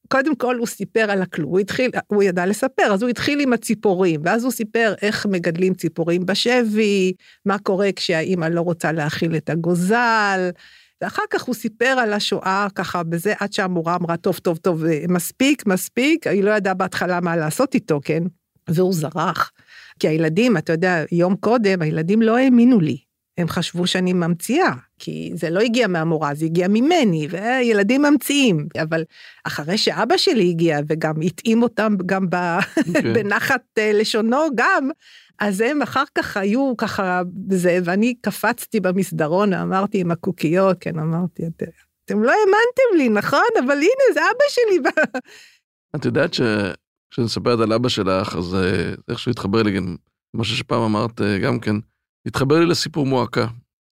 [0.09, 3.53] קודם כל הוא סיפר על הכלום, הוא התחיל, הוא ידע לספר, אז הוא התחיל עם
[3.53, 7.13] הציפורים, ואז הוא סיפר איך מגדלים ציפורים בשבי,
[7.47, 10.51] מה קורה כשהאימא לא רוצה להאכיל את הגוזל,
[11.03, 15.67] ואחר כך הוא סיפר על השואה ככה בזה, עד שהמורה אמרה, טוב, טוב, טוב, מספיק,
[15.67, 18.23] מספיק, היא לא ידעה בהתחלה מה לעשות איתו, כן?
[18.69, 19.53] והוא זרח.
[19.99, 23.08] כי הילדים, אתה יודע, יום קודם, הילדים לא האמינו לי.
[23.39, 28.67] הם חשבו שאני ממציאה, כי זה לא הגיע מהמורה, זה הגיע ממני, וילדים ממציאים.
[28.83, 29.05] אבל
[29.45, 32.35] אחרי שאבא שלי הגיע, וגם התאים אותם גם ב...
[32.35, 32.89] okay.
[32.89, 33.13] אוקיי.
[33.15, 34.91] בנחת אה, לשונו גם,
[35.39, 41.43] אז הם אחר כך היו ככה זה, ואני קפצתי במסדרון, אמרתי עם הקוקיות, כן, אמרתי,
[41.47, 41.63] "את-
[42.05, 43.49] אתם לא האמנתם לי, נכון?
[43.65, 44.91] אבל הנה, זה אבא שלי.
[45.97, 49.97] את יודעת שכשאני מספרת על אבא שלך, אז אה, איכשהו התחבר לי גם,
[50.35, 51.77] משהו שפעם אמרת אה, גם כן,
[52.27, 53.47] התחבר לי לסיפור מועקה.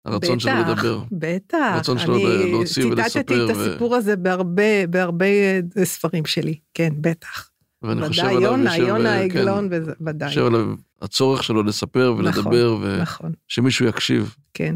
[0.05, 1.03] הרצון שלו בטח, לדבר.
[1.13, 1.59] בטח.
[1.75, 6.93] הרצון שלו להוציא ציטטתי ולספר את ו- הסיפור הזה בהרבה, בהרבה אה, ספרים שלי, כן,
[7.01, 7.49] בטח.
[7.83, 10.29] ואני חושב עליו, יונה, יונה אה, כן, העגלון, וזה- ודאי.
[10.29, 14.35] חושב עליו, הצורך שלו לספר ולדבר, נכון, ושמישהו יקשיב.
[14.55, 14.75] כן.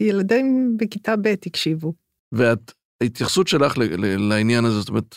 [0.00, 1.92] וילדים בכיתה ב' הקשיבו.
[2.32, 2.72] ואת,
[3.02, 3.74] ההתייחסות שלך
[4.18, 5.16] לעניין הזה, זאת אומרת,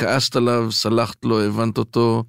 [0.00, 2.24] כעסת עליו, סלחת לו, הבנת אותו,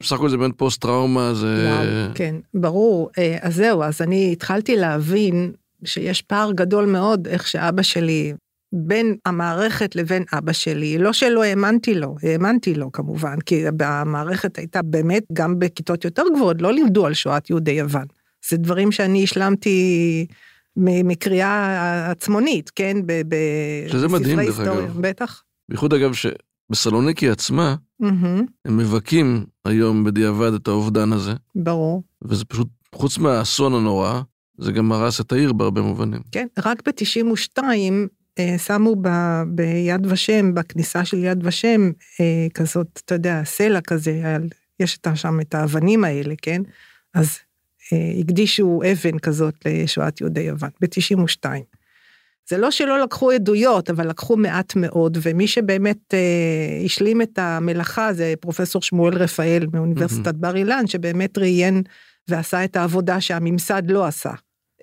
[0.00, 1.66] בסך הכל זה באמת פוסט טראומה, זה...
[1.68, 3.10] וואו, כן, ברור.
[3.18, 5.52] אה, אז זהו, אז אני התחלתי להבין
[5.84, 8.32] שיש פער גדול מאוד איך שאבא שלי,
[8.72, 14.82] בין המערכת לבין אבא שלי, לא שלא האמנתי לו, האמנתי לו כמובן, כי המערכת הייתה
[14.82, 18.04] באמת, גם בכיתות יותר גבוהות, לא לימדו על שואת יהודי יוון.
[18.48, 20.26] זה דברים שאני השלמתי
[20.76, 22.96] מקריאה עצמונית, כן?
[23.06, 25.00] ב- ב- שזה מדהים, דרך אגב.
[25.00, 25.42] בטח.
[25.68, 26.12] בייחוד אגב
[26.70, 32.02] שבסלוניקי עצמה, מהמם, הם מבכים היום בדיעבד את האובדן הזה, ברור.
[32.22, 34.20] וזה פשוט, חוץ מהאסון הנורא,
[34.58, 36.20] זה גם הרס את העיר בהרבה מובנים.
[36.32, 37.62] כן, רק ב-92
[38.38, 39.08] אה, שמו ב,
[39.46, 44.22] ביד ושם, בכניסה של יד ושם, אה, כזאת, אתה יודע, סלע כזה,
[44.80, 46.62] יש שם את האבנים האלה, כן?
[47.14, 47.38] אז
[47.92, 51.44] אה, הקדישו אבן כזאת לשואת יהודי יוון, ב-92.
[52.50, 58.12] זה לא שלא לקחו עדויות, אבל לקחו מעט מאוד, ומי שבאמת אה, השלים את המלאכה
[58.12, 61.82] זה פרופסור שמואל רפאל מאוניברסיטת בר אילן, שבאמת ראיין
[62.28, 64.32] ועשה את העבודה שהממסד לא עשה.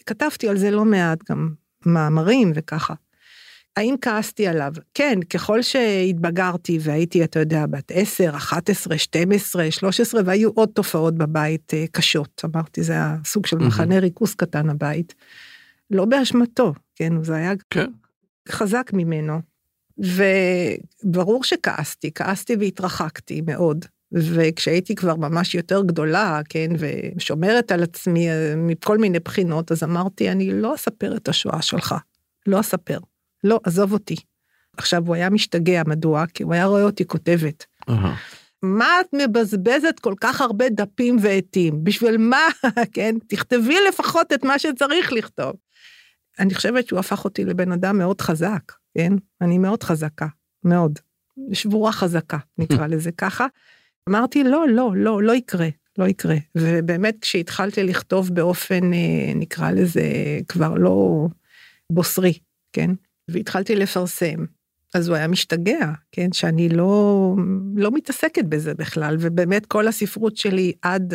[0.06, 1.50] כתבתי על זה לא מעט, גם
[1.86, 2.94] מאמרים וככה.
[3.78, 4.72] האם כעסתי עליו?
[4.94, 11.74] כן, ככל שהתבגרתי והייתי, אתה יודע, בת 10, 11, 12, 13, והיו עוד תופעות בבית
[11.74, 12.42] אה, קשות.
[12.46, 13.68] אמרתי, זה היה סוג של מהמם.
[13.68, 15.16] מחנה ריכוז קטן הבית.
[15.92, 17.90] לא באשמתו, כן, זה היה כן.
[18.50, 19.42] חזק ממנו.
[19.98, 23.86] וברור שכעסתי, כעסתי והתרחקתי מאוד.
[24.12, 30.32] וכשהייתי כבר ממש יותר גדולה, כן, ושומרת על עצמי אה, מכל מיני בחינות, אז אמרתי,
[30.32, 31.96] אני לא אספר את השואה שלך,
[32.48, 33.00] לא אספר.
[33.44, 34.16] לא, עזוב אותי.
[34.78, 36.26] עכשיו, הוא היה משתגע, מדוע?
[36.34, 37.66] כי הוא היה רואה אותי כותבת.
[38.64, 41.84] מה את מבזבזת כל כך הרבה דפים ועטים?
[41.84, 42.48] בשביל מה?
[42.94, 43.16] כן?
[43.28, 45.54] תכתבי לפחות את מה שצריך לכתוב.
[46.40, 49.14] אני חושבת שהוא הפך אותי לבן אדם מאוד חזק, כן?
[49.42, 50.28] אני מאוד חזקה,
[50.64, 51.00] מאוד.
[51.54, 53.48] שבורה חזקה, נקרא לזה ככה.
[54.10, 56.36] אמרתי, לא, לא, לא, לא יקרה, לא יקרה.
[56.58, 60.02] ובאמת, כשהתחלתי לכתוב באופן, אה, נקרא לזה,
[60.48, 61.28] כבר לא
[61.92, 62.34] בוסרי,
[62.74, 62.92] כן?
[63.28, 64.46] והתחלתי לפרסם.
[64.94, 66.32] אז הוא היה משתגע, כן?
[66.34, 67.36] שאני לא,
[67.76, 71.14] לא מתעסקת בזה בכלל, ובאמת כל הספרות שלי עד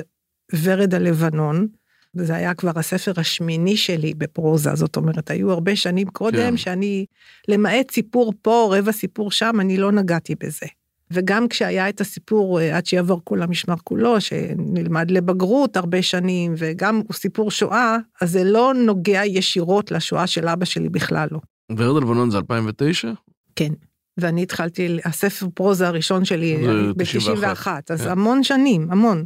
[0.63, 1.69] ורד הלבנון,
[2.17, 6.57] וזה היה כבר הספר השמיני שלי בפרוזה, זאת אומרת, היו הרבה שנים קודם כן.
[6.57, 7.07] שאני,
[7.49, 10.67] למעט סיפור פה, רבע סיפור שם, אני לא נגעתי בזה.
[11.13, 16.97] וגם כשהיה את הסיפור אה, עד שיעבור כול המשמר כולו, שנלמד לבגרות הרבה שנים, וגם
[16.97, 21.41] הוא סיפור שואה, אז זה לא נוגע ישירות לשואה של אבא שלי בכלל לא.
[21.77, 23.13] ורד הלבנון זה 2009?
[23.57, 23.73] כן.
[24.19, 28.09] ואני התחלתי, הספר פרוזה הראשון שלי זה ב-91, אז כן.
[28.09, 29.25] המון שנים, המון.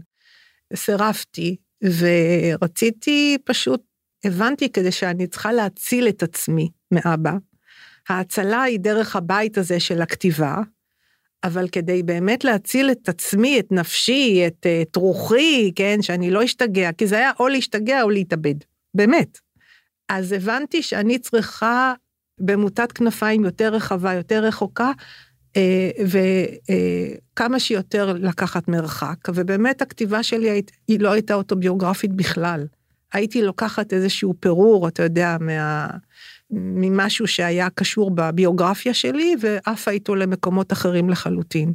[0.74, 3.82] סירבתי, ורציתי פשוט,
[4.24, 7.32] הבנתי כדי שאני צריכה להציל את עצמי מאבא.
[8.08, 10.56] ההצלה היא דרך הבית הזה של הכתיבה,
[11.44, 16.44] אבל כדי באמת להציל את עצמי, את נפשי, את, אה, את רוחי, כן, שאני לא
[16.44, 18.54] אשתגע, כי זה היה או להשתגע או להתאבד,
[18.94, 19.38] באמת.
[20.08, 21.94] אז הבנתי שאני צריכה
[22.40, 24.92] במוטת כנפיים יותר רחבה, יותר רחוקה,
[26.06, 32.66] וכמה שיותר לקחת מרחק, ובאמת הכתיבה שלי היא לא הייתה אוטוביוגרפית בכלל.
[33.12, 35.88] הייתי לוקחת איזשהו פירור, אתה יודע, מה...
[36.50, 41.72] ממשהו שהיה קשור בביוגרפיה שלי, ועפה איתו למקומות אחרים לחלוטין.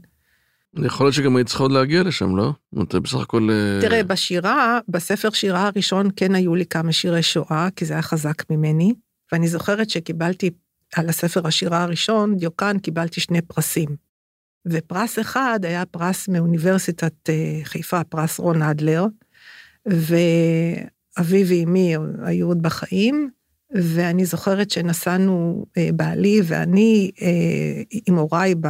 [0.77, 2.53] יכול להיות שגם היית צריכה עוד להגיע לשם, לא?
[2.73, 3.49] אומרת, בסך הכל...
[3.51, 8.01] אה, תראה, בשירה, בספר שירה הראשון כן היו לי כמה שירי שואה, כי זה היה
[8.01, 8.93] חזק ממני,
[9.31, 10.49] ואני זוכרת שקיבלתי
[10.95, 13.95] על הספר השירה הראשון, דיוקן, קיבלתי שני פרסים.
[14.67, 19.05] ופרס אחד היה פרס מאוניברסיטת אה, חיפה, פרס רון אדלר,
[19.85, 23.29] ואבי ואמי היו עוד בחיים,
[23.75, 28.67] ואני זוכרת שנסענו, אה, בעלי ואני, אה, עם הוריי, ב...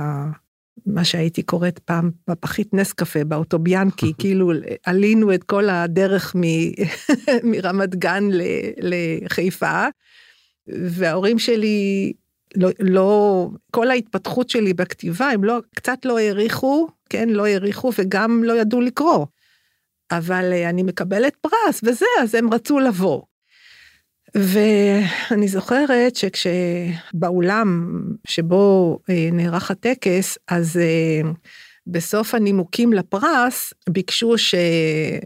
[0.86, 4.52] מה שהייתי קוראת פעם בפחית נס קפה, באוטוביאנקי, כאילו
[4.86, 6.42] עלינו את כל הדרך מ...
[7.52, 8.42] מרמת גן ל...
[8.80, 9.88] לחיפה,
[10.68, 12.14] וההורים שלי
[12.56, 18.44] לא, לא, כל ההתפתחות שלי בכתיבה, הם לא, קצת לא העריכו, כן, לא העריכו וגם
[18.44, 19.26] לא ידעו לקרוא.
[20.12, 23.22] אבל אה, אני מקבלת פרס וזה, אז הם רצו לבוא.
[24.36, 31.32] ואני זוכרת שכשבאולם שבו אה, נערך הטקס, אז אה,
[31.88, 34.56] בסוף הנימוקים לפרס ביקשו ש...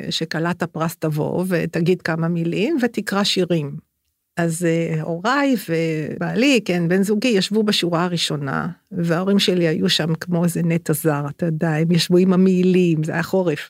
[0.10, 3.95] שכלת הפרס תבוא ותגיד כמה מילים ותקרא שירים.
[4.38, 10.44] אז אה, הוריי ובעלי, כן, בן זוגי, ישבו בשורה הראשונה, וההורים שלי היו שם כמו
[10.44, 13.70] איזה נטע זר, אתה יודע, הם ישבו עם המעילים, זה היה חורף,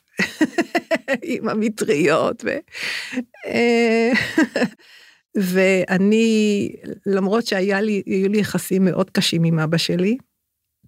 [1.22, 2.44] עם המטריות.
[2.44, 2.48] ו...
[3.46, 4.12] אה,
[5.52, 6.72] ואני,
[7.06, 10.16] למרות שהיו לי, לי יחסים מאוד קשים עם אבא שלי,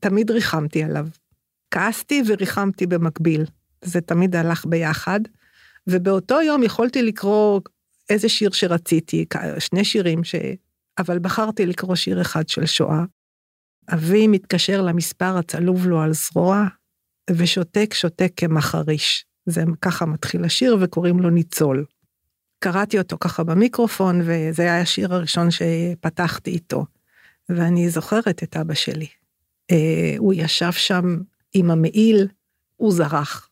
[0.01, 1.07] תמיד ריחמתי עליו.
[1.71, 3.45] כעסתי וריחמתי במקביל,
[3.85, 5.21] זה תמיד הלך ביחד,
[5.87, 7.61] ובאותו יום יכולתי לקרוא
[8.11, 9.25] איזה שיר שרציתי,
[9.59, 10.35] שני שירים ש...
[10.99, 13.05] אבל בחרתי לקרוא שיר אחד של שואה.
[13.95, 16.65] אבי מתקשר למספר הצלוב לו על זרוע,
[17.31, 19.25] ושותק שותק כמחריש.
[19.47, 21.85] זה ככה מתחיל השיר וקוראים לו ניצול.
[22.59, 26.87] קראתי אותו ככה במיקרופון, וזה היה השיר הראשון שפתחתי איתו.
[27.49, 29.07] ואני זוכרת את אבא שלי.
[29.71, 31.05] אה, הוא ישב שם
[31.55, 32.29] עם המעיל,
[32.77, 33.51] הוא זרח.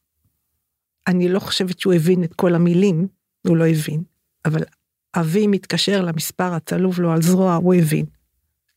[1.06, 3.06] אני לא חושבת שהוא הבין את כל המילים,
[3.46, 4.02] הוא לא הבין.
[4.46, 4.62] אבל
[5.14, 8.06] אבי מתקשר למספר הצלוב לו על זרוע, הוא הבין.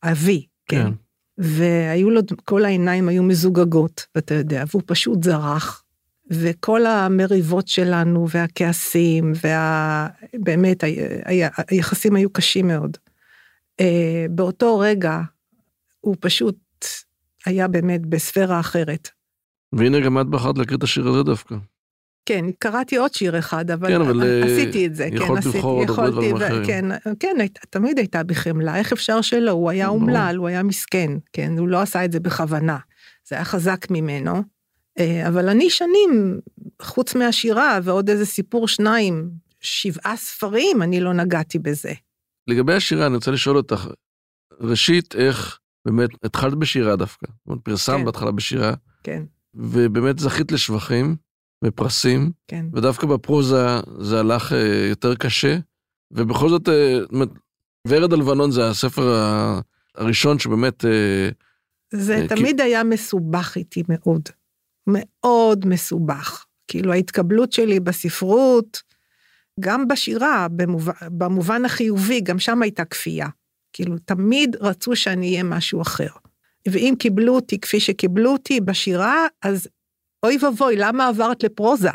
[0.02, 0.84] אבי, כן.
[0.84, 0.92] כן.
[1.38, 5.84] והיו לו, כל העיניים היו מזוגגות, אתה יודע, והוא פשוט זרח.
[6.30, 9.32] וכל המריבות שלנו והכעסים,
[10.34, 11.48] ובאמת, וה...
[11.68, 12.96] היחסים היו קשים מאוד.
[13.80, 15.20] אה, באותו רגע,
[16.00, 16.56] הוא פשוט
[17.46, 19.08] היה באמת בספירה אחרת.
[19.72, 21.56] והנה גם את בחרת להקריא את השיר הזה דווקא.
[22.26, 25.08] כן, קראתי עוד שיר אחד, אבל, כן, אבל אה, עשיתי את זה.
[25.12, 26.64] יכולת כן, לבחור עוד הרבה דברים אחרים.
[26.64, 26.84] כן,
[27.20, 29.50] כן, תמיד הייתה בי חמלה, איך אפשר שלא?
[29.50, 32.78] הוא היה אומלל, הוא היה מסכן, כן, הוא לא עשה את זה בכוונה.
[33.28, 34.42] זה היה חזק ממנו.
[34.98, 36.40] אה, אבל אני שנים,
[36.82, 39.30] חוץ מהשירה ועוד איזה סיפור שניים,
[39.60, 41.92] שבעה ספרים, אני לא נגעתי בזה.
[42.46, 43.88] לגבי השירה, אני רוצה לשאול אותך,
[44.60, 47.26] ראשית, איך באמת התחלת בשירה דווקא?
[47.26, 48.04] זאת אומרת, פרסמת כן.
[48.04, 48.74] בהתחלה בשירה.
[49.02, 49.22] כן.
[49.54, 51.16] ובאמת זכית לשבחים.
[51.64, 52.66] ופרסים, כן.
[52.72, 53.66] ודווקא בפרוזה
[53.98, 55.58] זה הלך אה, יותר קשה,
[56.10, 56.98] ובכל זאת, אה,
[57.88, 59.14] ורד הלבנון זה הספר
[59.94, 60.84] הראשון שבאמת...
[60.84, 61.28] אה,
[61.92, 62.62] זה אה, תמיד כי...
[62.62, 64.28] היה מסובך איתי מאוד,
[64.86, 66.44] מאוד מסובך.
[66.68, 68.82] כאילו ההתקבלות שלי בספרות,
[69.60, 73.28] גם בשירה, במובן, במובן החיובי, גם שם הייתה כפייה.
[73.72, 76.08] כאילו, תמיד רצו שאני אהיה משהו אחר.
[76.68, 79.68] ואם קיבלו אותי כפי שקיבלו אותי בשירה, אז
[80.22, 81.90] אוי ואבוי, למה עברת לפרוזה?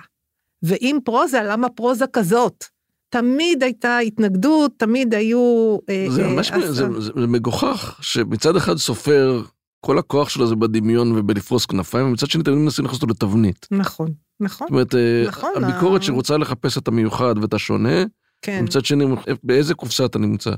[0.64, 2.64] ואם פרוזה, למה פרוזה כזאת?
[3.10, 5.78] תמיד הייתה התנגדות, תמיד היו...
[5.90, 9.42] אה, זה ממש, אה, זה, זה, זה מגוחך, שמצד אחד סופר,
[9.82, 13.68] כל הכוח שלו זה בדמיון ובלפרוס כנפיים, ומצד שני תמיד מנסים להכניס אותו לתבנית.
[13.72, 14.68] נכון, נכון.
[14.68, 16.06] זאת אומרת, אה, נכון, הביקורת ה...
[16.06, 18.04] שרוצה לחפש את המיוחד ואת השונה,
[18.42, 18.58] כן.
[18.62, 19.06] ומצד שני,
[19.44, 20.52] באיזה קופסה אתה נמצא?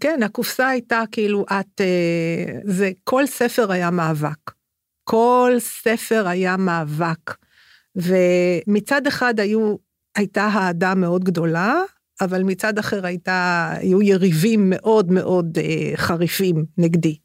[0.00, 1.80] כן, הקופסה הייתה כאילו, את...
[2.64, 4.50] זה, כל ספר היה מאבק.
[5.04, 7.34] כל ספר היה מאבק.
[7.96, 9.76] ומצד אחד היו,
[10.16, 11.82] הייתה אהדה מאוד גדולה,
[12.20, 17.16] אבל מצד אחר הייתה, היו יריבים מאוד מאוד אה, חריפים נגדי.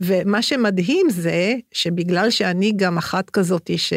[0.00, 3.92] ומה שמדהים זה שבגלל שאני גם אחת כזאת ש...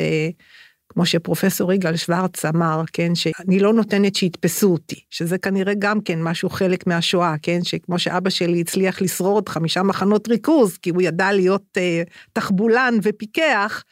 [0.94, 6.22] כמו שפרופסור יגאל שוורץ אמר, כן, שאני לא נותנת שיתפסו אותי, שזה כנראה גם כן
[6.22, 11.32] משהו חלק מהשואה, כן, שכמו שאבא שלי הצליח לשרוד חמישה מחנות ריכוז, כי הוא ידע
[11.32, 12.04] להיות אה,
[12.34, 13.84] תחבולן ופיקח,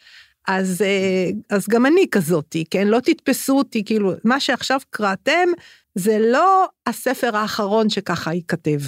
[0.48, 5.50] אז, אה, אז גם אני כזאתי, כן, לא תתפסו אותי, כאילו, מה שעכשיו קראתם,
[5.96, 8.80] זה לא הספר האחרון שככה ייכתב.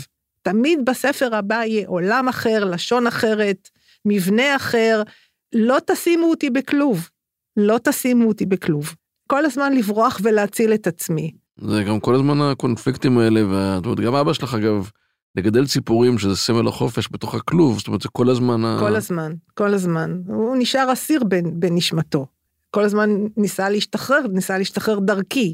[0.42, 3.70] תמיד בספר הבא יהיה עולם אחר, לשון אחרת,
[4.06, 5.04] מבנה אחר,
[5.54, 7.10] לא תשימו אותי בכלוב.
[7.58, 8.96] לא תשימו אותי בכלוב.
[9.28, 11.32] כל הזמן לברוח ולהציל את עצמי.
[11.58, 14.90] זה גם כל הזמן הקונפליקטים האלה, ואת גם אבא שלך אגב,
[15.36, 18.78] לגדל ציפורים שזה סמל החופש בתוך הכלוב, זאת אומרת זה כל הזמן...
[18.80, 18.98] כל ה...
[18.98, 20.22] הזמן, כל הזמן.
[20.28, 22.28] הוא נשאר אסיר בנשמתו.
[22.72, 25.54] כל הזמן ניסה להשתחרר, ניסה להשתחרר דרכי.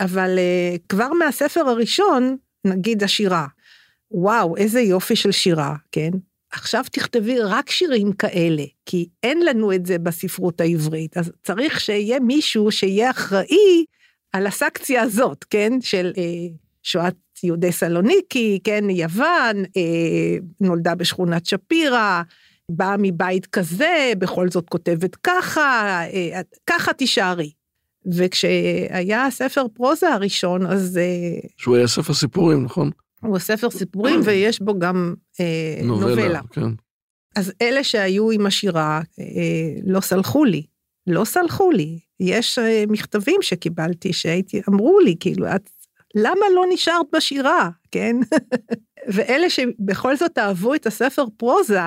[0.00, 3.46] אבל uh, כבר מהספר הראשון, נגיד השירה,
[4.10, 6.10] וואו, איזה יופי של שירה, כן?
[6.52, 12.20] עכשיו תכתבי רק שירים כאלה, כי אין לנו את זה בספרות העברית, אז צריך שיהיה
[12.20, 13.84] מישהו שיהיה אחראי
[14.32, 16.22] על הסקציה הזאת, כן, של אה,
[16.82, 22.22] שואת יהודי סלוניקי, כן, יוון, אה, נולדה בשכונת שפירא,
[22.70, 27.50] באה מבית כזה, בכל זאת כותבת ככה, אה, ככה תישארי.
[28.16, 30.98] וכשהיה הספר פרוזה הראשון, אז...
[30.98, 32.90] אה, שהוא היה ספר סיפורים, נכון?
[33.20, 36.08] הוא ספר סיפורים ויש בו גם אה, נובלה.
[36.08, 36.40] נובלה.
[36.52, 36.70] כן.
[37.36, 40.66] אז אלה שהיו עם השירה אה, לא סלחו לי.
[41.06, 41.98] לא סלחו לי.
[42.20, 45.70] יש אה, מכתבים שקיבלתי שהייתי, אמרו לי, כאילו, את,
[46.14, 48.16] למה לא נשארת בשירה, כן?
[49.14, 51.80] ואלה שבכל זאת אהבו את הספר פרוזה,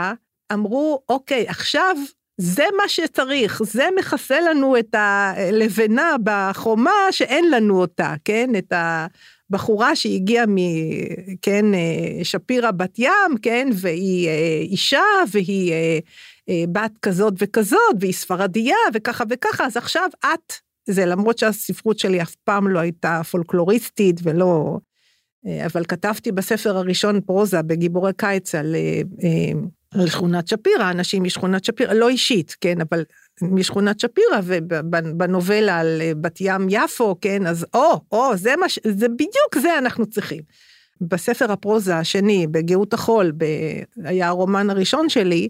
[0.53, 1.95] אמרו, אוקיי, עכשיו
[2.41, 8.49] זה מה שצריך, זה מכסה לנו את הלבנה בחומה שאין לנו אותה, כן?
[8.57, 8.73] את
[9.49, 10.55] הבחורה שהגיעה מ...
[11.41, 13.69] כן, אה, שפירא בת ים, כן?
[13.73, 15.73] והיא אה, אישה, והיא
[16.49, 20.53] אה, בת כזאת וכזאת, והיא ספרדיה, וככה וככה, אז עכשיו את,
[20.89, 24.77] זה למרות שהספרות שלי אף פעם לא הייתה פולקלוריסטית ולא...
[25.65, 28.75] אבל כתבתי בספר הראשון פרוזה בגיבורי קיץ על
[29.93, 33.03] על שכונת שפירא, אנשים משכונת שפירא, לא אישית, כן, אבל
[33.41, 38.65] משכונת שפירא, ובנובלה על בת ים יפו, כן, אז או, או, זה מה.
[38.83, 40.41] זה בדיוק זה אנחנו צריכים.
[41.01, 43.45] בספר הפרוזה השני, בגאות החול, ב...
[44.03, 45.49] היה הרומן הראשון שלי,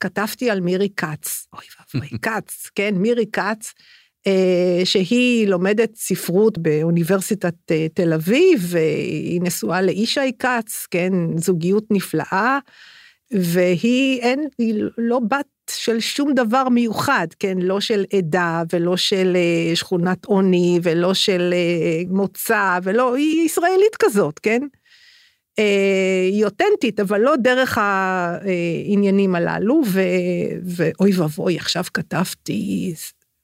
[0.00, 1.64] כתבתי על מירי כץ, אוי
[1.94, 3.72] ואבוי, כץ, כן, מירי כץ,
[4.26, 12.58] אה, שהיא לומדת ספרות באוניברסיטת אה, תל אביב, והיא נשואה לישי כץ, כן, זוגיות נפלאה.
[13.30, 17.58] והיא אין, היא לא בת של שום דבר מיוחד, כן?
[17.58, 23.96] לא של עדה ולא של אה, שכונת עוני ולא של אה, מוצא ולא, היא ישראלית
[23.98, 24.60] כזאת, כן?
[25.58, 29.82] אה, היא אותנטית, אבל לא דרך העניינים הללו,
[30.64, 32.94] ואוי ואבוי, עכשיו כתבתי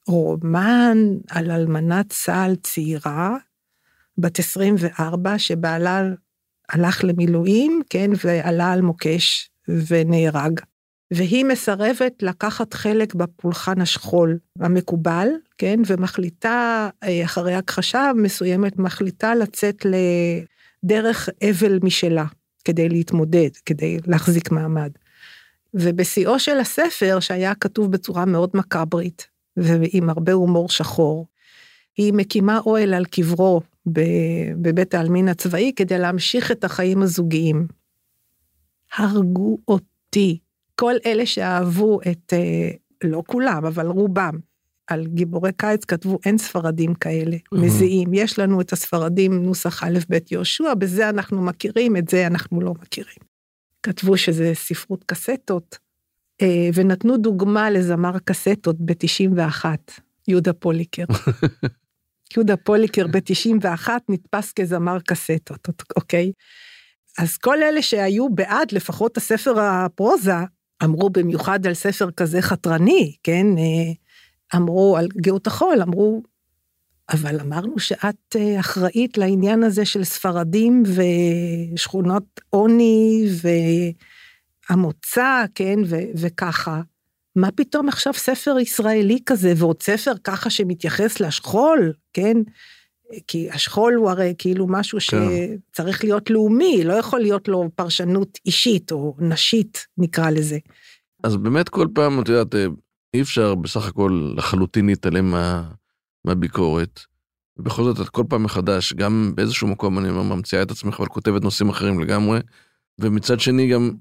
[0.07, 0.97] רומן
[1.29, 3.37] על אלמנת צה"ל צעירה,
[4.17, 6.03] בת 24, שבעלה
[6.69, 10.59] הלך למילואים, כן, ועלה על מוקש ונהרג.
[11.11, 19.85] והיא מסרבת לקחת חלק בפולחן השכול המקובל, כן, ומחליטה, אה, אחרי הכחשה מסוימת, מחליטה לצאת
[19.85, 22.25] לדרך אבל משלה,
[22.65, 24.91] כדי להתמודד, כדי להחזיק מעמד.
[25.73, 31.27] ובשיאו של הספר, שהיה כתוב בצורה מאוד מקברית, ועם הרבה הומור שחור,
[31.97, 33.61] היא מקימה אוהל על קברו
[34.61, 37.67] בבית העלמין הצבאי כדי להמשיך את החיים הזוגיים.
[38.93, 40.39] הרגו אותי.
[40.75, 42.71] כל אלה שאהבו את, אה,
[43.03, 44.39] לא כולם, אבל רובם,
[44.87, 48.13] על גיבורי קיץ כתבו אין ספרדים כאלה, מזיעים.
[48.13, 52.73] יש לנו את הספרדים נוסח א' ב' יהושע, בזה אנחנו מכירים, את זה אנחנו לא
[52.73, 53.31] מכירים.
[53.83, 55.77] כתבו שזה ספרות קסטות,
[56.41, 59.65] אה, ונתנו דוגמה לזמר קסטות ב-91,
[60.27, 61.05] יהודה פוליקר.
[62.35, 66.31] יהודה פוליקר ב-91 נתפס כזמר קסטות, אוקיי?
[67.19, 70.33] אז כל אלה שהיו בעד לפחות הספר הפרוזה,
[70.83, 73.45] אמרו במיוחד על ספר כזה חתרני, כן?
[73.57, 73.93] אה,
[74.55, 76.21] אמרו על גאות החול, אמרו,
[77.09, 80.83] אבל אמרנו שאת אה, אחראית לעניין הזה של ספרדים
[81.73, 83.25] ושכונות עוני
[84.69, 85.79] והמוצא, כן?
[85.85, 86.81] ו- וככה.
[87.35, 92.37] מה פתאום עכשיו ספר ישראלי כזה, ועוד ספר ככה שמתייחס לשכול, כן?
[93.27, 95.17] כי השכול הוא הרי כאילו משהו כן.
[95.71, 100.57] שצריך להיות לאומי, לא יכול להיות לו פרשנות אישית או נשית, נקרא לזה.
[101.23, 102.55] אז באמת כל פעם, את יודעת,
[103.13, 105.63] אי אפשר בסך הכל לחלוטין להתעלם מה,
[106.25, 106.99] מהביקורת.
[107.57, 111.07] ובכל זאת, את כל פעם מחדש, גם באיזשהו מקום, אני אומר, ממציאה את עצמך, אבל
[111.07, 112.39] כותבת נושאים אחרים לגמרי.
[112.99, 113.91] ומצד שני, גם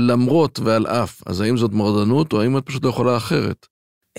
[0.00, 3.66] למרות ועל אף, אז האם זאת מרדנות, או האם את פשוט לא יכולה אחרת?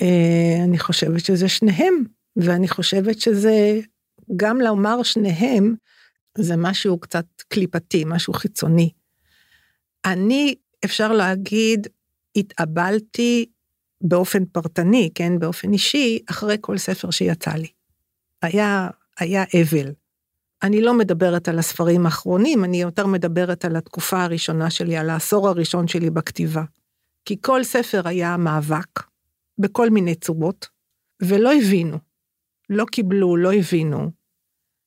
[0.02, 1.94] אה, אני חושבת שזה שניהם,
[2.36, 3.80] ואני חושבת שזה
[4.36, 5.76] גם לומר שניהם,
[6.38, 8.90] זה משהו קצת קליפתי, משהו חיצוני.
[10.06, 10.56] אני,
[10.86, 11.88] אפשר להגיד,
[12.36, 13.46] התאבלתי
[14.02, 17.68] באופן פרטני, כן, באופן אישי, אחרי כל ספר שיצא לי.
[18.42, 19.92] היה, היה אבל.
[20.64, 25.50] אני לא מדברת על הספרים האחרונים, אני יותר מדברת על התקופה הראשונה שלי, על העשור
[25.50, 26.64] הראשון שלי בכתיבה.
[27.26, 29.00] כי כל ספר היה מאבק,
[29.58, 30.68] בכל מיני צורות,
[31.22, 31.98] ולא הבינו.
[32.70, 34.12] לא קיבלו, לא הבינו.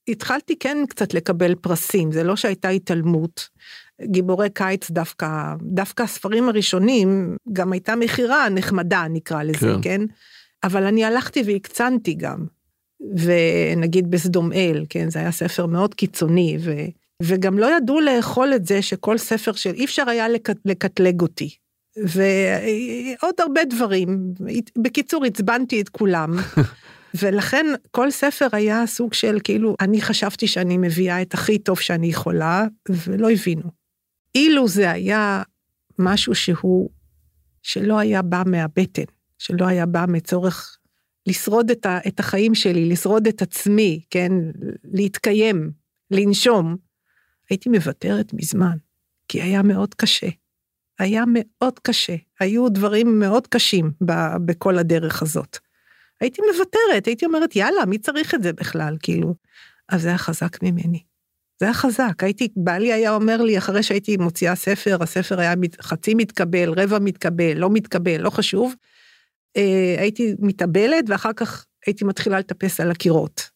[0.08, 3.48] התחלתי כן קצת לקבל פרסים, זה לא שהייתה התעלמות.
[4.02, 9.80] גיבורי קיץ דווקא, דווקא הספרים הראשונים, גם הייתה מכירה נחמדה נקרא לזה, כן?
[9.82, 10.00] כן?
[10.64, 12.46] אבל אני הלכתי והקצנתי גם.
[13.16, 16.74] ונגיד בסדום אל, כן, זה היה ספר מאוד קיצוני, ו,
[17.22, 21.56] וגם לא ידעו לאכול את זה שכל ספר של, אי אפשר היה לק, לקטלג אותי.
[21.96, 24.34] ועוד הרבה דברים.
[24.78, 26.36] בקיצור, עצבנתי את כולם.
[27.14, 32.06] ולכן כל ספר היה סוג של כאילו, אני חשבתי שאני מביאה את הכי טוב שאני
[32.06, 33.70] יכולה, ולא הבינו.
[34.34, 35.42] אילו זה היה
[35.98, 36.90] משהו שהוא,
[37.62, 39.02] שלא היה בא מהבטן,
[39.38, 40.78] שלא היה בא מצורך
[41.26, 44.32] לשרוד את, ה, את החיים שלי, לשרוד את עצמי, כן,
[44.84, 45.70] להתקיים,
[46.10, 46.76] לנשום,
[47.50, 48.76] הייתי מוותרת מזמן,
[49.28, 50.28] כי היה מאוד קשה.
[50.98, 54.12] היה מאוד קשה, היו דברים מאוד קשים ב,
[54.44, 55.58] בכל הדרך הזאת.
[56.20, 59.34] הייתי מוותרת, הייתי אומרת, יאללה, מי צריך את זה בכלל, כאילו.
[59.88, 61.02] אז זה היה חזק ממני.
[61.60, 66.14] זה היה חזק, הייתי, בעלי היה אומר לי, אחרי שהייתי מוציאה ספר, הספר היה חצי
[66.14, 68.74] מתקבל, רבע מתקבל, לא מתקבל, לא חשוב.
[69.56, 73.50] אה, הייתי מתאבלת, ואחר כך הייתי מתחילה לטפס על הקירות.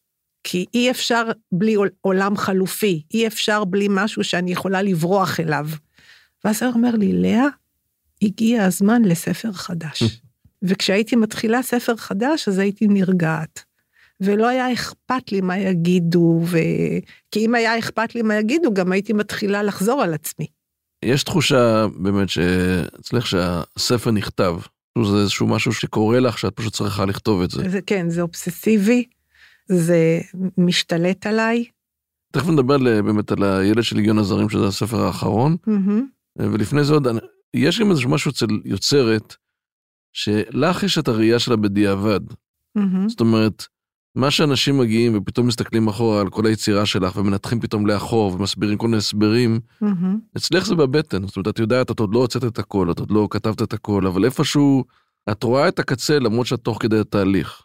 [0.44, 5.68] כי אי אפשר בלי עולם חלופי, אי אפשר בלי משהו שאני יכולה לברוח אליו.
[6.44, 7.46] ואז הוא אומר לי, לאה,
[8.22, 10.02] הגיע הזמן לספר חדש.
[10.62, 13.64] וכשהייתי מתחילה ספר חדש, אז הייתי נרגעת.
[14.20, 16.58] ולא היה אכפת לי מה יגידו, ו...
[17.30, 20.46] כי אם היה אכפת לי מה יגידו, גם הייתי מתחילה לחזור על עצמי.
[21.04, 24.56] יש תחושה באמת שאצלך שהספר נכתב,
[25.10, 27.70] זה איזשהו משהו שקורה לך שאת פשוט צריכה לכתוב את זה.
[27.70, 29.04] זה כן, זה אובססיבי,
[29.68, 30.20] זה
[30.58, 31.64] משתלט עליי.
[32.32, 36.38] תכף נדבר באמת על הילד של ליגיון הזרים, שזה הספר האחרון, mm-hmm.
[36.38, 37.06] ולפני זה עוד,
[37.54, 39.36] יש גם איזשהו משהו אצל יוצרת,
[40.12, 42.20] שלך יש את הראייה שלה בדיעבד.
[42.78, 43.08] Mm-hmm.
[43.08, 43.66] זאת אומרת,
[44.14, 48.86] מה שאנשים מגיעים ופתאום מסתכלים אחורה על כל היצירה שלך ומנתחים פתאום לאחור ומסבירים כל
[48.86, 50.36] מיני הסברים, mm-hmm.
[50.36, 53.10] אצלך זה בבטן, זאת אומרת, את יודעת, את עוד לא הוצאת את הכל, את עוד
[53.10, 54.84] לא כתבת את הכל, אבל איפשהו,
[55.30, 57.62] את רואה את הקצה למרות שאת תוך כדי התהליך.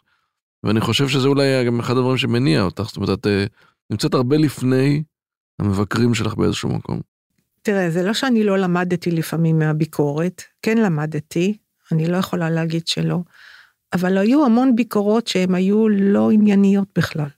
[0.64, 3.28] ואני חושב שזה אולי גם אחד הדברים שמניע אותך, זאת אומרת, את uh,
[3.90, 5.02] נמצאת הרבה לפני
[5.58, 7.00] המבקרים שלך באיזשהו מקום.
[7.62, 11.56] תראה, זה לא שאני לא למדתי לפעמים מהביקורת, כן למדתי,
[11.92, 13.18] אני לא יכולה להגיד שלא,
[13.92, 17.28] אבל היו המון ביקורות שהן היו לא ענייניות בכלל.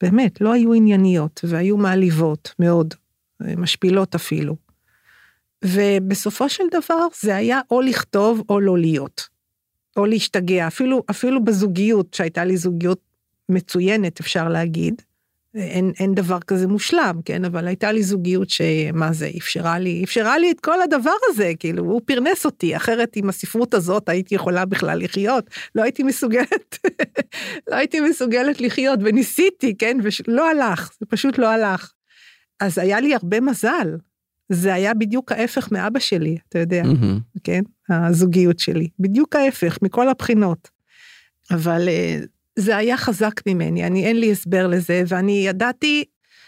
[0.00, 2.94] באמת, לא היו ענייניות, והיו מעליבות מאוד,
[3.40, 4.56] משפילות אפילו.
[5.64, 9.28] ובסופו של דבר זה היה או לכתוב או לא להיות.
[9.96, 13.00] או להשתגע, אפילו, אפילו בזוגיות, שהייתה לי זוגיות
[13.48, 15.02] מצוינת, אפשר להגיד,
[15.58, 17.44] אין, אין דבר כזה מושלם, כן?
[17.44, 21.84] אבל הייתה לי זוגיות שמה זה, אפשרה לי, אפשרה לי את כל הדבר הזה, כאילו,
[21.84, 26.78] הוא פרנס אותי, אחרת עם הספרות הזאת הייתי יכולה בכלל לחיות, לא הייתי מסוגלת,
[27.70, 29.98] לא הייתי מסוגלת לחיות, וניסיתי, כן?
[30.28, 31.92] ולא הלך, זה פשוט לא הלך.
[32.60, 33.96] אז היה לי הרבה מזל,
[34.48, 37.40] זה היה בדיוק ההפך מאבא שלי, אתה יודע, mm-hmm.
[37.44, 37.62] כן?
[37.88, 40.68] הזוגיות שלי, בדיוק ההפך, מכל הבחינות.
[41.50, 42.18] אבל אה,
[42.58, 46.04] זה היה חזק ממני, אני אין לי הסבר לזה, ואני ידעתי,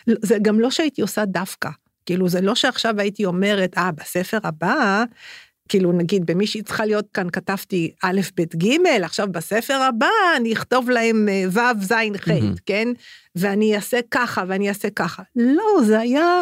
[0.06, 1.68] זה גם לא שהייתי עושה דווקא,
[2.06, 5.04] כאילו זה לא שעכשיו הייתי אומרת, אה, בספר הבא,
[5.68, 10.06] כאילו נגיד במי שהיא צריכה להיות כאן כתבתי א', ב', ג', עכשיו בספר הבא
[10.36, 12.60] אני אכתוב להם אה, ו', ז', ח', mm-hmm.
[12.66, 12.88] כן?
[13.36, 15.22] ואני אעשה ככה ואני אעשה ככה.
[15.36, 16.40] לא, זה היה,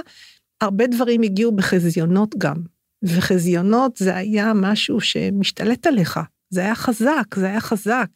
[0.60, 2.56] הרבה דברים הגיעו בחזיונות גם,
[3.02, 8.08] וחזיונות זה היה משהו שמשתלט עליך, זה היה חזק, זה היה חזק.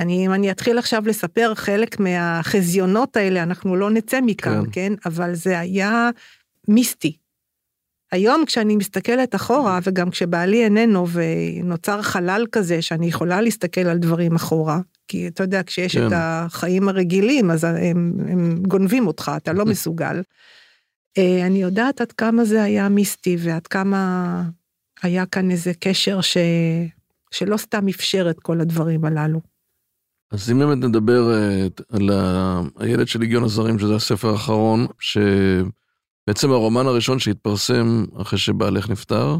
[0.00, 4.70] אני, אם אני אתחיל עכשיו לספר חלק מהחזיונות האלה, אנחנו לא נצא מכאן, כן?
[4.72, 4.92] כן?
[5.04, 6.10] אבל זה היה
[6.68, 7.16] מיסטי.
[8.12, 14.34] היום כשאני מסתכלת אחורה, וגם כשבעלי איננו ונוצר חלל כזה, שאני יכולה להסתכל על דברים
[14.34, 16.06] אחורה, כי אתה יודע, כשיש כן.
[16.06, 20.22] את החיים הרגילים, אז הם, הם גונבים אותך, אתה לא מסוגל.
[21.18, 24.42] אה, אני יודעת עד כמה זה היה מיסטי, ועד כמה
[25.02, 26.36] היה כאן איזה קשר ש...
[27.30, 29.51] שלא סתם אפשר את כל הדברים הללו.
[30.32, 32.10] אז אם באמת נדבר אה, על
[32.78, 39.36] הילד של ליגיון הזרים, שזה הספר האחרון, שבעצם הרומן הראשון שהתפרסם אחרי שבעלך נפטר,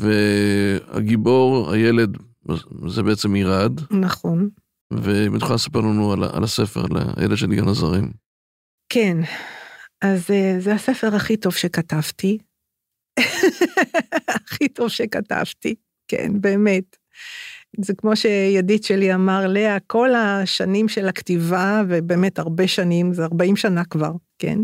[0.00, 2.16] והגיבור, הילד,
[2.88, 3.80] זה בעצם ירד.
[3.90, 4.48] נכון.
[4.90, 8.12] ואם את יכולה לספר לנו על, על הספר, על הילד של ליגיון הזרים.
[8.88, 9.16] כן,
[10.02, 12.38] אז אה, זה הספר הכי טוב שכתבתי.
[14.46, 15.74] הכי טוב שכתבתי,
[16.08, 16.96] כן, באמת.
[17.78, 23.56] זה כמו שידיד שלי אמר, לאה, כל השנים של הכתיבה, ובאמת הרבה שנים, זה 40
[23.56, 24.58] שנה כבר, כן?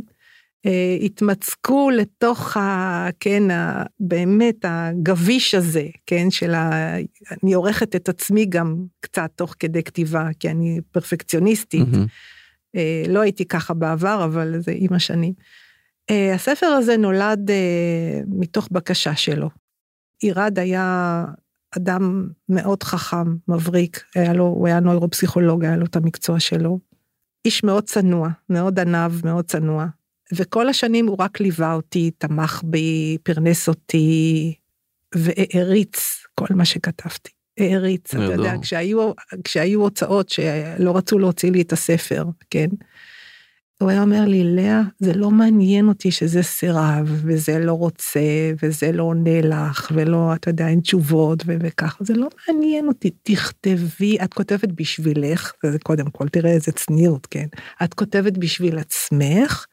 [0.67, 3.09] אה, התמצקו לתוך ה...
[3.21, 6.95] כן, ה, באמת הגביש הזה, כן, של ה...
[7.43, 11.89] אני עורכת את עצמי גם קצת תוך כדי כתיבה, כי אני פרפקציוניסטית.
[11.93, 12.79] Mm-hmm.
[13.09, 15.33] לא הייתי ככה בעבר, אבל זה עם השנים.
[16.11, 17.51] אה, הספר הזה נולד
[18.27, 19.49] מתוך בקשה שלו.
[20.21, 21.25] עירד היה
[21.77, 26.79] אדם מאוד חכם, מבריק, היה לו, הוא היה נוירופסיכולוג, היה לו את המקצוע שלו.
[27.45, 29.87] איש מאוד צנוע, מאוד עניו, מאוד צנוע.
[30.35, 34.55] וכל השנים הוא רק ליווה אותי, תמך בי, פרנס אותי,
[35.15, 37.31] והעריץ כל מה שכתבתי.
[37.59, 39.13] העריץ, אתה יודע, כשהיו,
[39.45, 42.69] כשהיו הוצאות שלא רצו להוציא לי את הספר, כן?
[43.81, 48.21] הוא היה אומר לי, לאה, זה לא מעניין אותי שזה סירב, וזה לא רוצה,
[48.63, 54.17] וזה לא עונה לך, ולא, אתה יודע, אין תשובות, וככה, זה לא מעניין אותי, תכתבי,
[54.25, 57.47] את כותבת בשבילך, וזה קודם כל, תראה איזה צניעות, כן?
[57.85, 59.67] את כותבת בשביל עצמך,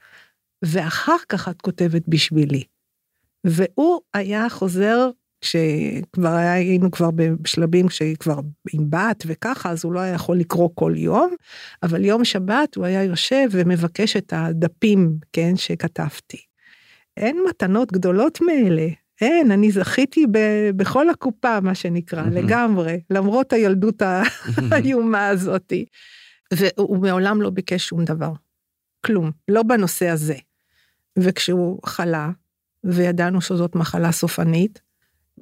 [0.65, 2.63] ואחר כך את כותבת בשבילי.
[3.43, 5.09] והוא היה חוזר
[5.41, 8.39] כשכבר היינו כבר בשלבים שכבר
[8.73, 11.35] עם בת וככה, אז הוא לא היה יכול לקרוא כל יום,
[11.83, 16.37] אבל יום שבת הוא היה יושב ומבקש את הדפים, כן, שכתבתי.
[17.17, 18.87] אין מתנות גדולות מאלה.
[19.21, 22.29] אין, אני זכיתי ב- בכל הקופה, מה שנקרא, mm-hmm.
[22.29, 24.01] לגמרי, למרות הילדות
[24.71, 25.85] האיומה הזאתי.
[26.53, 28.31] והוא מעולם לא ביקש שום דבר.
[29.05, 30.35] כלום, לא בנושא הזה.
[31.19, 32.29] וכשהוא חלה,
[32.83, 34.81] וידענו שזאת מחלה סופנית,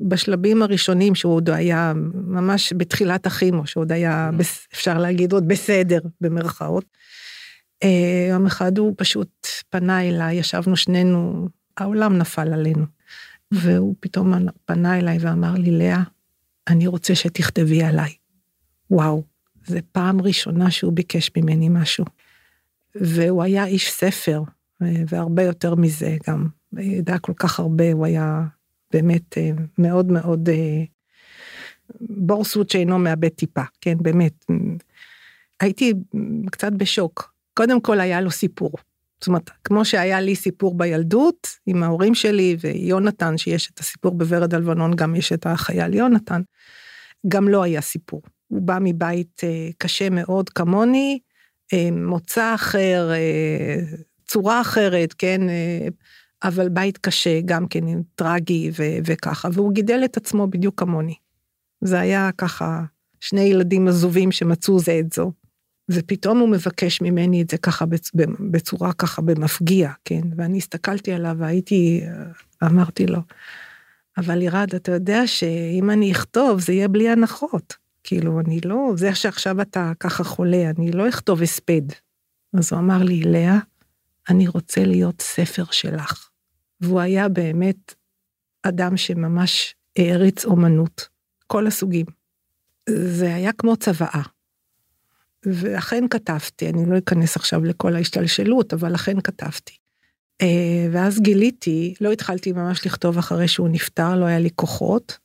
[0.01, 4.29] בשלבים הראשונים שהוא עוד היה ממש בתחילת הכימו, שעוד היה,
[4.73, 6.85] אפשר להגיד, עוד בסדר, במרכאות.
[7.83, 12.85] אה, יום אחד הוא פשוט פנה אליי, ישבנו שנינו, העולם נפל עלינו.
[13.51, 14.33] והוא פתאום
[14.65, 16.03] פנה אליי ואמר לי, לאה,
[16.67, 18.13] אני רוצה שתכתבי עליי.
[18.91, 19.23] וואו,
[19.65, 22.05] זו פעם ראשונה שהוא ביקש ממני משהו.
[22.95, 24.43] והוא היה איש ספר,
[24.81, 26.47] אה, והרבה יותר מזה גם.
[26.77, 28.43] ידע כל כך הרבה, הוא היה
[28.91, 30.83] באמת אה, מאוד מאוד אה,
[31.99, 34.45] בורסות שאינו מאבד טיפה, כן, באמת.
[35.59, 35.93] הייתי
[36.51, 37.33] קצת בשוק.
[37.53, 38.71] קודם כל היה לו סיפור.
[39.19, 44.53] זאת אומרת, כמו שהיה לי סיפור בילדות עם ההורים שלי ויונתן, שיש את הסיפור בוורד
[44.53, 46.41] הלבנון, גם יש את החייל יונתן,
[47.27, 48.21] גם לא היה סיפור.
[48.47, 51.19] הוא בא מבית אה, קשה מאוד כמוני,
[51.91, 53.11] מוצא אחר,
[54.27, 55.41] צורה אחרת, כן,
[56.47, 61.15] אבל בית קשה, גם כן טרגי ו- וככה, והוא גידל את עצמו בדיוק כמוני.
[61.81, 62.83] זה היה ככה
[63.19, 65.31] שני ילדים עזובים שמצאו זה את זו.
[65.91, 67.85] ופתאום הוא מבקש ממני את זה ככה
[68.51, 70.21] בצורה ככה במפגיע, כן?
[70.37, 72.01] ואני הסתכלתי עליו והייתי,
[72.63, 73.19] אמרתי לו,
[74.17, 77.75] אבל ירד, אתה יודע שאם אני אכתוב זה יהיה בלי הנחות.
[78.03, 81.81] כאילו, אני לא, זה שעכשיו אתה ככה חולה, אני לא אכתוב הספד.
[82.53, 83.59] אז הוא אמר לי, לאה,
[84.29, 86.29] אני רוצה להיות ספר שלך.
[86.81, 87.93] והוא היה באמת
[88.63, 91.07] אדם שממש העריץ אומנות,
[91.47, 92.05] כל הסוגים.
[92.89, 94.21] זה היה כמו צוואה.
[95.45, 99.77] ואכן כתבתי, אני לא אכנס עכשיו לכל ההשתלשלות, אבל אכן כתבתי.
[100.41, 105.17] אה, ואז גיליתי, לא התחלתי ממש לכתוב אחרי שהוא נפטר, לא היה לי כוחות.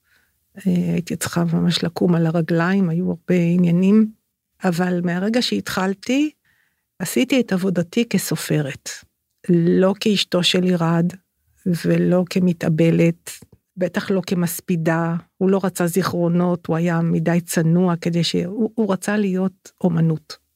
[0.57, 4.11] אה, הייתי צריכה ממש לקום על הרגליים, היו הרבה עניינים,
[4.64, 6.30] אבל מהרגע שהתחלתי,
[6.98, 8.90] עשיתי את עבודתי כסופרת.
[9.48, 11.12] לא כאשתו של ירד,
[11.66, 13.30] ולא כמתאבלת,
[13.76, 19.72] בטח לא כמספידה, הוא לא רצה זיכרונות, הוא היה מדי צנוע כדי שהוא רצה להיות
[19.80, 20.50] אומנות.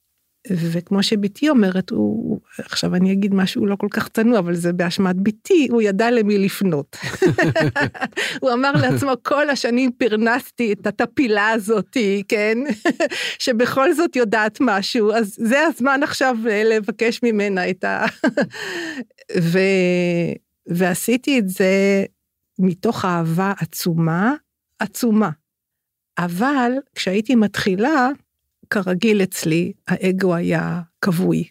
[0.51, 5.17] וכמו שבתי אומרת, הוא, עכשיו אני אגיד משהו לא כל כך צנוע, אבל זה באשמת
[5.23, 6.97] בתי, הוא ידע למי לפנות.
[8.43, 12.59] הוא אמר לעצמו, כל השנים פרנסתי את הטפילה הזאתי, כן?
[13.45, 18.05] שבכל זאת יודעת משהו, אז זה הזמן עכשיו לבקש ממנה את ה...
[19.41, 19.59] ו...
[20.67, 22.05] ועשיתי את זה
[22.59, 24.35] מתוך אהבה עצומה,
[24.79, 25.31] עצומה.
[26.19, 28.09] אבל כשהייתי מתחילה,
[28.71, 31.45] כרגיל אצלי, האגו היה כבוי.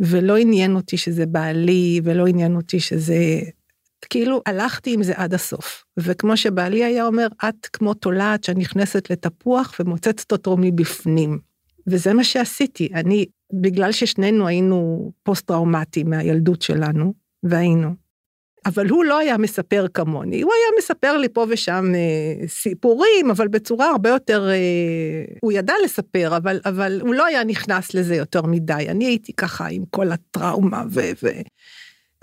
[0.00, 3.40] ולא עניין אותי שזה בעלי, ולא עניין אותי שזה...
[4.10, 5.84] כאילו הלכתי עם זה עד הסוף.
[5.96, 11.38] וכמו שבעלי היה אומר, את כמו תולעת שנכנסת לתפוח ומוצצת אותו מבפנים.
[11.86, 12.88] וזה מה שעשיתי.
[12.94, 17.94] אני, בגלל ששנינו היינו פוסט-טראומטיים מהילדות שלנו, והיינו,
[18.66, 23.48] אבל הוא לא היה מספר כמוני, הוא היה מספר לי פה ושם אה, סיפורים, אבל
[23.48, 28.42] בצורה הרבה יותר, אה, הוא ידע לספר, אבל, אבל הוא לא היה נכנס לזה יותר
[28.42, 28.86] מדי.
[28.88, 31.28] אני הייתי ככה עם כל הטראומה, ו, ו,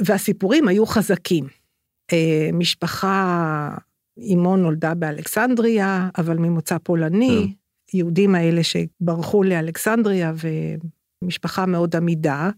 [0.01, 1.47] והסיפורים היו חזקים.
[2.13, 3.69] אה, משפחה,
[4.33, 7.55] אמו נולדה באלכסנדריה, אבל ממוצא פולני, mm.
[7.93, 10.33] יהודים האלה שברחו לאלכסנדריה,
[11.21, 12.49] ומשפחה מאוד עמידה.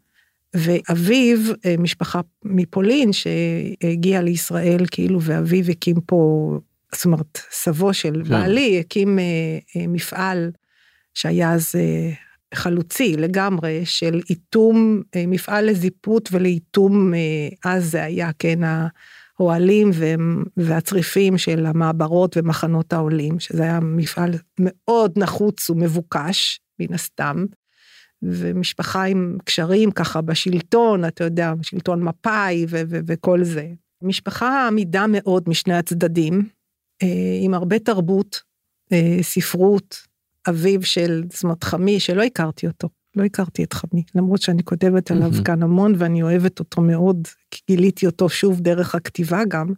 [0.55, 6.51] ואביו, אה, משפחה מפולין שהגיעה לישראל כאילו, ואביו הקים פה,
[6.95, 8.29] זאת אומרת, סבו של כן.
[8.29, 9.23] בעלי הקים אה,
[9.75, 10.51] אה, מפעל
[11.13, 11.75] שהיה אז
[12.53, 17.13] חלוצי לגמרי, של איתום, מפעל לזיפות ולאיתום,
[17.65, 18.59] אז זה היה, כן,
[19.39, 19.89] האוהלים
[20.57, 27.45] והצריפים של המעברות ומחנות העולים, שזה היה מפעל מאוד נחוץ ומבוקש, מן הסתם.
[28.21, 33.67] ומשפחה עם קשרים ככה בשלטון, אתה יודע, שלטון מפא"י וכל זה.
[34.01, 36.49] משפחה עמידה מאוד משני הצדדים,
[37.03, 38.41] אה, עם הרבה תרבות,
[38.91, 40.07] אה, ספרות,
[40.49, 45.11] אביו של, זאת אומרת, חמי, שלא הכרתי אותו, לא הכרתי את חמי, למרות שאני כותבת
[45.11, 45.43] עליו mm-hmm.
[45.43, 49.73] כאן המון ואני אוהבת אותו מאוד, כי גיליתי אותו שוב דרך הכתיבה גם.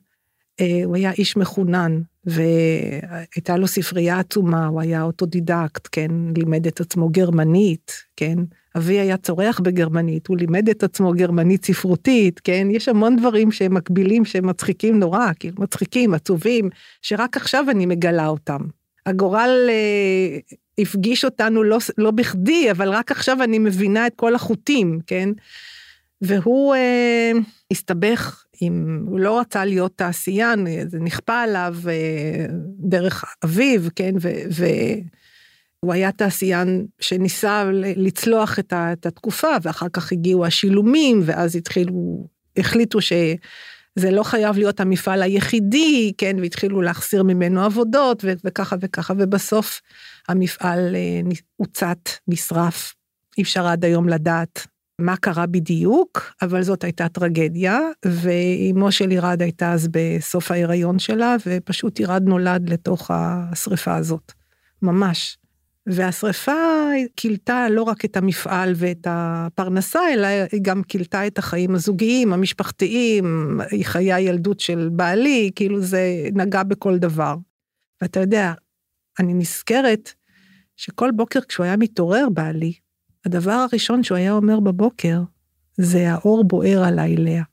[0.59, 6.81] אה, הוא היה איש מחונן, והייתה לו ספרייה עצומה, הוא היה אוטודידקט, כן, לימד את
[6.81, 8.35] עצמו גרמנית, כן,
[8.77, 12.67] אבי היה צורח בגרמנית, הוא לימד את עצמו גרמנית ספרותית, כן?
[12.71, 16.69] יש המון דברים שהם מקבילים, שהם מצחיקים נורא, כאילו מצחיקים, עצובים,
[17.01, 18.59] שרק עכשיו אני מגלה אותם.
[19.05, 20.39] הגורל אה,
[20.79, 25.29] הפגיש אותנו לא, לא בכדי, אבל רק עכשיו אני מבינה את כל החוטים, כן?
[26.21, 27.31] והוא אה,
[27.71, 32.45] הסתבך עם, הוא לא רצה להיות תעשיין, זה נכפה עליו אה,
[32.79, 34.15] דרך אביו, כן?
[34.21, 43.01] ו, והוא היה תעשיין שניסה לצלוח את, התקופה, ואחר כך הגיעו השילומים, ואז התחילו, החליטו
[43.01, 43.13] ש...
[43.95, 49.81] זה לא חייב להיות המפעל היחידי, כן, והתחילו להחסיר ממנו עבודות וככה וככה, ובסוף
[50.27, 51.21] המפעל אה,
[51.55, 52.93] הוצת, נשרף.
[53.37, 54.67] אי אפשר עד היום לדעת
[54.99, 61.35] מה קרה בדיוק, אבל זאת הייתה טרגדיה, ואימו של ירד הייתה אז בסוף ההיריון שלה,
[61.45, 64.31] ופשוט ירד נולד לתוך השריפה הזאת,
[64.81, 65.37] ממש.
[65.87, 66.51] והשריפה
[67.15, 73.59] כילתה לא רק את המפעל ואת הפרנסה, אלא היא גם כילתה את החיים הזוגיים, המשפחתיים,
[73.83, 77.35] חיי הילדות של בעלי, כאילו זה נגע בכל דבר.
[78.01, 78.53] ואתה יודע,
[79.19, 80.13] אני נזכרת
[80.77, 82.73] שכל בוקר כשהוא היה מתעורר בעלי,
[83.25, 85.21] הדבר הראשון שהוא היה אומר בבוקר,
[85.77, 87.43] זה האור בוער עליי לאה.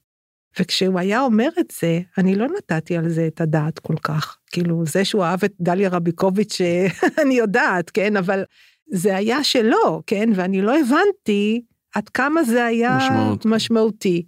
[0.60, 4.38] וכשהוא היה אומר את זה, אני לא נתתי על זה את הדעת כל כך.
[4.52, 6.60] כאילו, זה שהוא אהב את דליה רביקוביץ',
[7.22, 8.44] אני יודעת, כן, אבל
[8.90, 11.62] זה היה שלו, כן, ואני לא הבנתי
[11.94, 13.46] עד כמה זה היה משמעות.
[13.46, 14.26] משמעותי.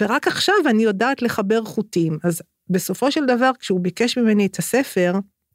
[0.00, 2.18] ורק עכשיו אני יודעת לחבר חוטים.
[2.24, 5.12] אז בסופו של דבר, כשהוא ביקש ממני את הספר,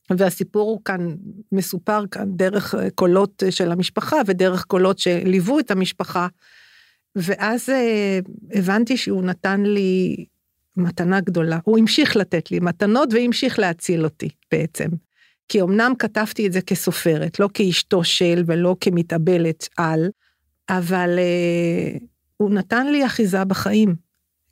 [0.10, 1.16] והסיפור כאן
[1.52, 6.28] מסופר כאן דרך קולות של המשפחה ודרך קולות שליוו את המשפחה,
[7.16, 8.20] ואז אה,
[8.52, 10.26] הבנתי שהוא נתן לי
[10.78, 11.60] מתנה גדולה.
[11.64, 14.90] הוא המשיך לתת לי מתנות והמשיך להציל אותי בעצם.
[15.50, 20.10] כי אמנם כתבתי את זה כסופרת, לא כאשתו של ולא כמתאבלת על,
[20.70, 21.98] אבל אה,
[22.38, 23.96] הוא נתן לי אחיזה בחיים.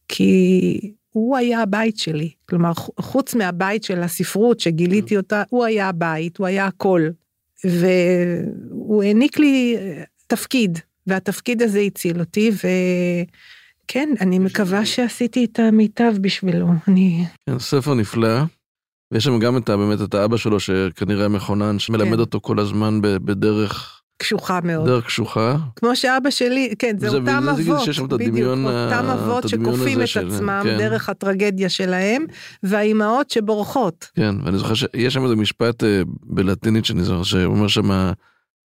[0.08, 2.32] כי הוא היה הבית שלי.
[2.50, 7.10] כלומר, חוץ מהבית של הספרות שגיליתי אותה, הוא היה הבית, הוא היה הכל.
[7.64, 16.14] והוא העניק לי אה, תפקיד, והתפקיד הזה הציל אותי, וכן, אני מקווה שעשיתי את המיטב
[16.22, 16.68] בשבילו.
[16.88, 17.26] אני...
[17.46, 18.42] כן, ספר נפלא.
[19.12, 22.20] ויש שם גם את, באמת את האבא שלו, שכנראה מכונן, שמלמד כן.
[22.20, 24.03] אותו כל הזמן בדרך...
[24.24, 24.86] קשוחה מאוד.
[24.86, 25.56] דרך קשוחה.
[25.76, 30.62] כמו שאבא שלי, כן, זה, זה אותם אבות, בדיוק, אותם אבות שכופים את של, עצמם
[30.64, 30.78] כן.
[30.78, 32.26] דרך הטרגדיה שלהם,
[32.64, 34.12] והאימהות שבורחות.
[34.16, 38.12] כן, ואני זוכר שיש שם איזה משפט אה, בלטינית שאני זוכר, שאומר שם,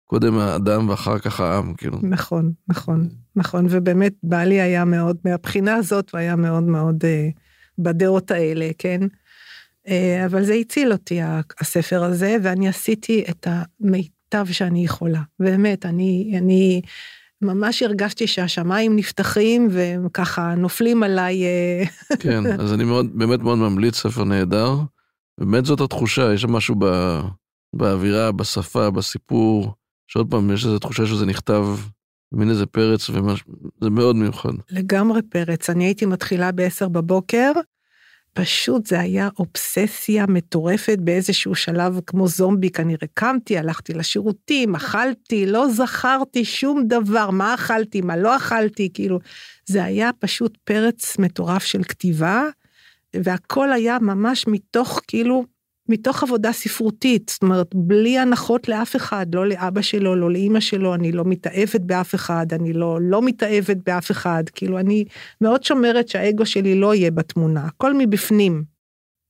[0.06, 1.98] קודם האדם ואחר כך העם, כאילו.
[2.04, 7.30] נכון, נכון, נכון, ובאמת בעלי היה מאוד, מהבחינה הזאת, הוא היה מאוד מאוד אה,
[7.80, 9.02] בדעות האלה, כן?
[9.88, 11.20] אה, אבל זה הציל אותי,
[11.62, 14.17] הספר הזה, ואני עשיתי את המיטב
[14.52, 15.22] שאני יכולה.
[15.40, 16.82] באמת, אני, אני
[17.42, 21.44] ממש הרגשתי שהשמיים נפתחים והם ככה נופלים עליי.
[21.46, 21.84] אה,
[22.24, 24.76] כן, אז אני מאוד, באמת מאוד ממליץ, ספר נהדר.
[25.40, 26.86] באמת זאת התחושה, יש שם משהו ב,
[27.76, 29.74] באווירה, בשפה, בסיפור.
[30.08, 31.66] שעוד פעם, יש איזו תחושה שזה נכתב
[32.32, 34.50] מין איזה פרץ, וזה מאוד מיוחד.
[34.70, 35.70] לגמרי פרץ.
[35.70, 37.52] אני הייתי מתחילה ב-10 בבוקר,
[38.38, 45.68] פשוט זה היה אובססיה מטורפת באיזשהו שלב כמו זומבי, כנראה קמתי, הלכתי לשירותים, אכלתי, לא
[45.70, 49.20] זכרתי שום דבר, מה אכלתי, מה לא אכלתי, כאילו,
[49.66, 52.44] זה היה פשוט פרץ מטורף של כתיבה,
[53.16, 55.46] והכל היה ממש מתוך כאילו
[55.90, 60.96] מתוך עבודה ספרותית, זאת אומרת, בלי הנחות לאף אחד, לא לאבא שלו, לא לאימא שלו,
[60.96, 65.06] אני לא מתאהבת באף אחד, אני לא לא מתאהבת באף אחד, כאילו אני
[65.42, 68.64] מאוד שומרת שהאגו שלי לא יהיה בתמונה, הכל מבפנים.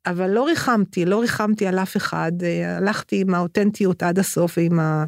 [0.05, 4.79] אבל לא ריחמתי, לא ריחמתי על אף אחד, אה, הלכתי עם האותנטיות עד הסוף ועם
[4.79, 5.05] ה...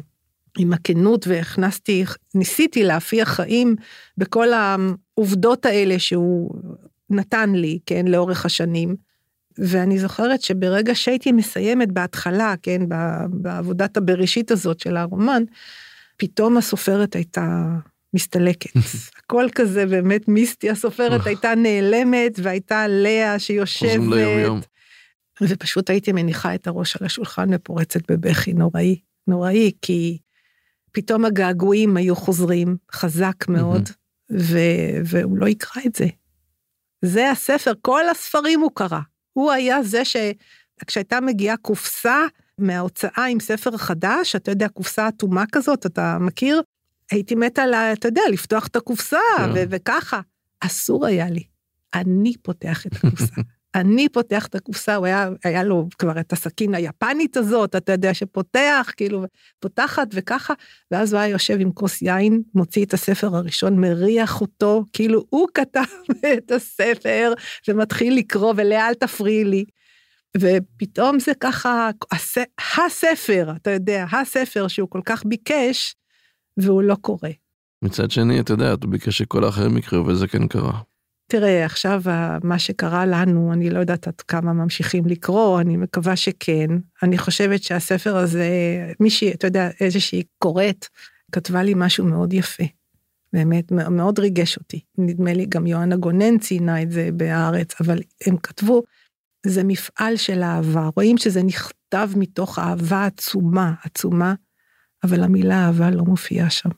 [0.58, 3.76] עם הכנות והכנסתי, ניסיתי להפיח חיים
[4.18, 6.50] בכל העובדות האלה שהוא
[7.10, 8.96] נתן לי, כן, לאורך השנים.
[9.60, 12.82] ואני זוכרת שברגע שהייתי מסיימת בהתחלה, כן,
[13.30, 15.42] בעבודת הבראשית הזאת של הרומן,
[16.16, 17.76] פתאום הסופרת הייתה
[18.14, 18.70] מסתלקת.
[19.24, 24.00] הכל כזה באמת מיסטי, הסופרת הייתה נעלמת והייתה לאה שיושבת.
[25.42, 30.18] ופשוט הייתי מניחה את הראש על השולחן ופורצת בבכי נוראי, נוראי, כי
[30.92, 33.88] פתאום הגעגועים היו חוזרים חזק מאוד,
[35.04, 36.06] והוא לא יקרא את זה.
[37.04, 39.00] זה הספר, כל הספרים הוא קרא.
[39.32, 42.26] הוא היה זה שכשהייתה מגיעה קופסה
[42.58, 46.62] מההוצאה עם ספר חדש, אתה יודע, קופסה אטומה כזאת, אתה מכיר?
[47.10, 49.50] הייתי מתה, לה, אתה יודע, לפתוח את הקופסה, כן.
[49.54, 50.20] ו- וככה.
[50.60, 51.42] אסור היה לי.
[51.94, 53.34] אני פותח את הקופסה.
[53.74, 58.14] אני פותח את הקופסה, הוא היה, היה לו כבר את הסכין היפנית הזאת, אתה יודע,
[58.14, 59.24] שפותח, כאילו,
[59.60, 60.54] פותחת וככה,
[60.90, 65.48] ואז הוא היה יושב עם כוס יין, מוציא את הספר הראשון, מריח אותו, כאילו הוא
[65.54, 65.84] כתב
[66.38, 67.32] את הספר,
[67.68, 69.64] ומתחיל לקרוא, ולאה, אל תפריעי לי.
[70.36, 72.38] ופתאום זה ככה, הס...
[72.86, 75.94] הספר, אתה יודע, הספר שהוא כל כך ביקש,
[76.56, 77.28] והוא לא קורא.
[77.82, 80.80] מצד שני, אתה יודע, הוא ביקש שכל האחרים יקראו, וזה כן קרה.
[81.30, 82.02] תראה, עכשיו
[82.42, 86.66] מה שקרה לנו, אני לא יודעת עד כמה ממשיכים לקרוא, אני מקווה שכן.
[87.02, 88.48] אני חושבת שהספר הזה,
[89.00, 90.86] מישהי, אתה יודע, איזושהי קוראת,
[91.32, 92.64] כתבה לי משהו מאוד יפה.
[93.32, 94.80] באמת, מאוד ריגש אותי.
[94.98, 98.82] נדמה לי גם יוהנה גונן ציינה את זה בהארץ, אבל הם כתבו,
[99.46, 100.88] זה מפעל של אהבה.
[100.96, 104.34] רואים שזה נכתב מתוך אהבה עצומה, עצומה,
[105.04, 106.70] אבל המילה אהבה לא מופיעה שם.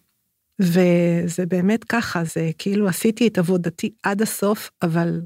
[0.60, 5.20] וזה באמת ככה, זה כאילו עשיתי את עבודתי עד הסוף, אבל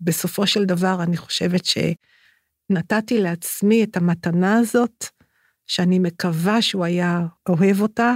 [0.00, 5.04] בסופו של דבר אני חושבת שנתתי לעצמי את המתנה הזאת,
[5.66, 8.14] שאני מקווה שהוא היה אוהב אותה,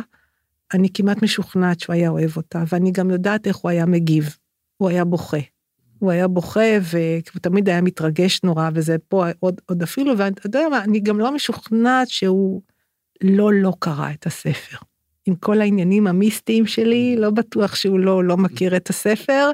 [0.74, 4.36] אני כמעט משוכנעת שהוא היה אוהב אותה, ואני גם יודעת איך הוא היה מגיב.
[4.76, 5.38] הוא היה בוכה.
[5.98, 10.60] הוא היה בוכה והוא תמיד היה מתרגש נורא, וזה פה עוד, עוד אפילו, ואתה יודע
[10.70, 12.62] מה, אני גם לא משוכנעת שהוא
[13.22, 14.76] לא לא קרא את הספר.
[15.28, 19.50] עם כל העניינים המיסטיים שלי, לא בטוח שהוא לא, לא מכיר את הספר.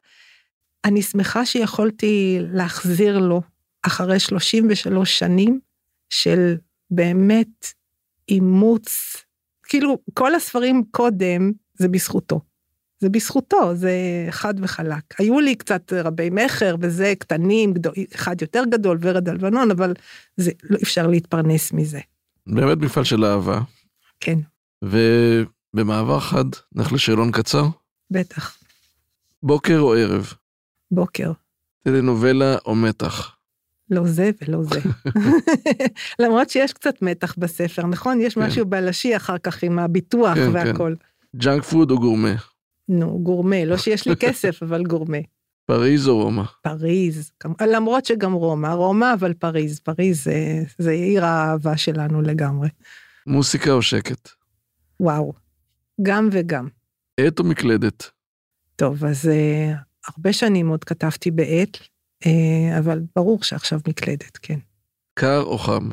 [0.85, 3.43] אני שמחה שיכולתי להחזיר לו
[3.83, 5.61] אחרי 33 שנים
[6.11, 6.55] של
[6.91, 7.67] באמת
[8.29, 9.17] אימוץ,
[9.63, 12.41] כאילו כל הספרים קודם זה בזכותו.
[12.99, 13.93] זה בזכותו, זה
[14.31, 15.21] חד וחלק.
[15.21, 19.93] היו לי קצת רבי מכר וזה קטנים, גדול, אחד יותר גדול, ורד הלבנון, אבל
[20.37, 22.01] זה, לא אפשר להתפרנס מזה.
[22.47, 23.61] באמת מפעל של אהבה.
[24.21, 24.39] כן.
[25.75, 26.45] במעבר חד,
[26.75, 27.65] נלך לשאלון קצר?
[28.11, 28.59] בטח.
[29.43, 30.33] בוקר או ערב?
[30.91, 31.33] בוקר.
[31.83, 33.37] טלנובלה או מתח?
[33.91, 34.81] לא זה ולא זה.
[36.23, 38.21] למרות שיש קצת מתח בספר, נכון?
[38.21, 38.41] יש כן.
[38.41, 40.95] משהו בלשי אחר כך עם הביטוח כן, והכל.
[40.99, 41.39] כן.
[41.39, 42.35] ג'אנק פוד או גורמה?
[42.89, 45.19] נו, גורמה, לא שיש לי כסף, אבל גורמה.
[45.67, 46.43] פריז או רומא?
[46.63, 52.69] פריז, למרות שגם רומא, רומא אבל פריז, פריז זה, זה עיר האהבה שלנו לגמרי.
[53.27, 54.29] מוסיקה או שקט?
[55.01, 55.33] וואו,
[56.03, 56.69] גם וגם.
[57.21, 58.11] עט או מקלדת?
[58.77, 59.77] טוב, אז uh,
[60.07, 61.77] הרבה שנים עוד כתבתי בעט,
[62.25, 62.29] uh,
[62.79, 64.59] אבל ברור שעכשיו מקלדת, כן.
[65.15, 65.89] קר או חם?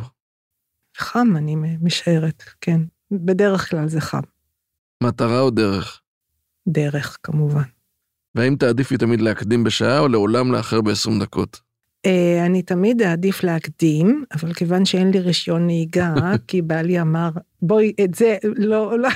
[0.98, 2.82] חם, אני משערת, כן.
[3.12, 4.22] בדרך כלל זה חם.
[5.04, 6.02] מטרה או דרך?
[6.68, 7.62] דרך, כמובן.
[8.36, 11.62] והאם תעדיפי תמיד להקדים בשעה או לעולם לאחר ב-20 דקות?
[12.08, 16.14] Uh, אני תמיד אעדיף להקדים, אבל כיוון שאין לי רישיון נהיגה,
[16.48, 17.30] כי בעלי אמר,
[17.62, 19.10] בואי, את זה, לא, לא,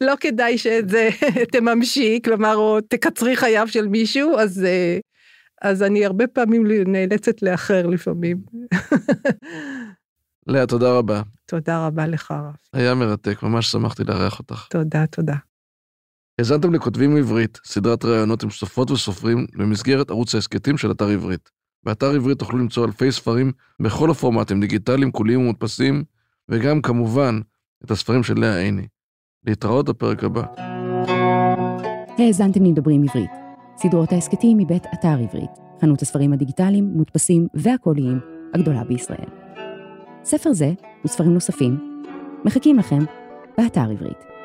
[0.00, 1.08] לא כדאי שאת זה
[1.52, 5.00] תממשי, כלומר, או תקצרי חייו של מישהו, אז, uh,
[5.62, 8.36] אז אני הרבה פעמים נאלצת לאחר לפעמים.
[10.46, 11.22] לאה, תודה רבה.
[11.46, 12.54] תודה רבה לך, רב.
[12.72, 14.66] היה מרתק, ממש שמחתי לארח אותך.
[14.70, 15.34] תודה, תודה.
[16.38, 21.50] האזנתם לכותבים עברית, סדרת ראיונות עם סופרות וסופרים במסגרת ערוץ ההסכתים של אתר עברית.
[21.82, 26.04] באתר עברית תוכלו למצוא אלפי ספרים בכל הפורמטים, דיגיטליים, קוליים ומודפסים,
[26.48, 27.40] וגם כמובן
[27.84, 28.86] את הספרים של לאה עיני.
[29.46, 30.42] להתראות בפרק הבא.
[32.18, 33.30] האזנתם לדברים עברית,
[33.76, 38.18] סדרות ההסכתים מבית אתר עברית, חנות הספרים הדיגיטליים, מודפסים והקוליים
[38.54, 39.28] הגדולה בישראל.
[40.24, 40.72] ספר זה
[41.04, 42.02] וספרים נוספים
[42.44, 43.04] מחכים לכם
[43.58, 44.35] באתר עברית.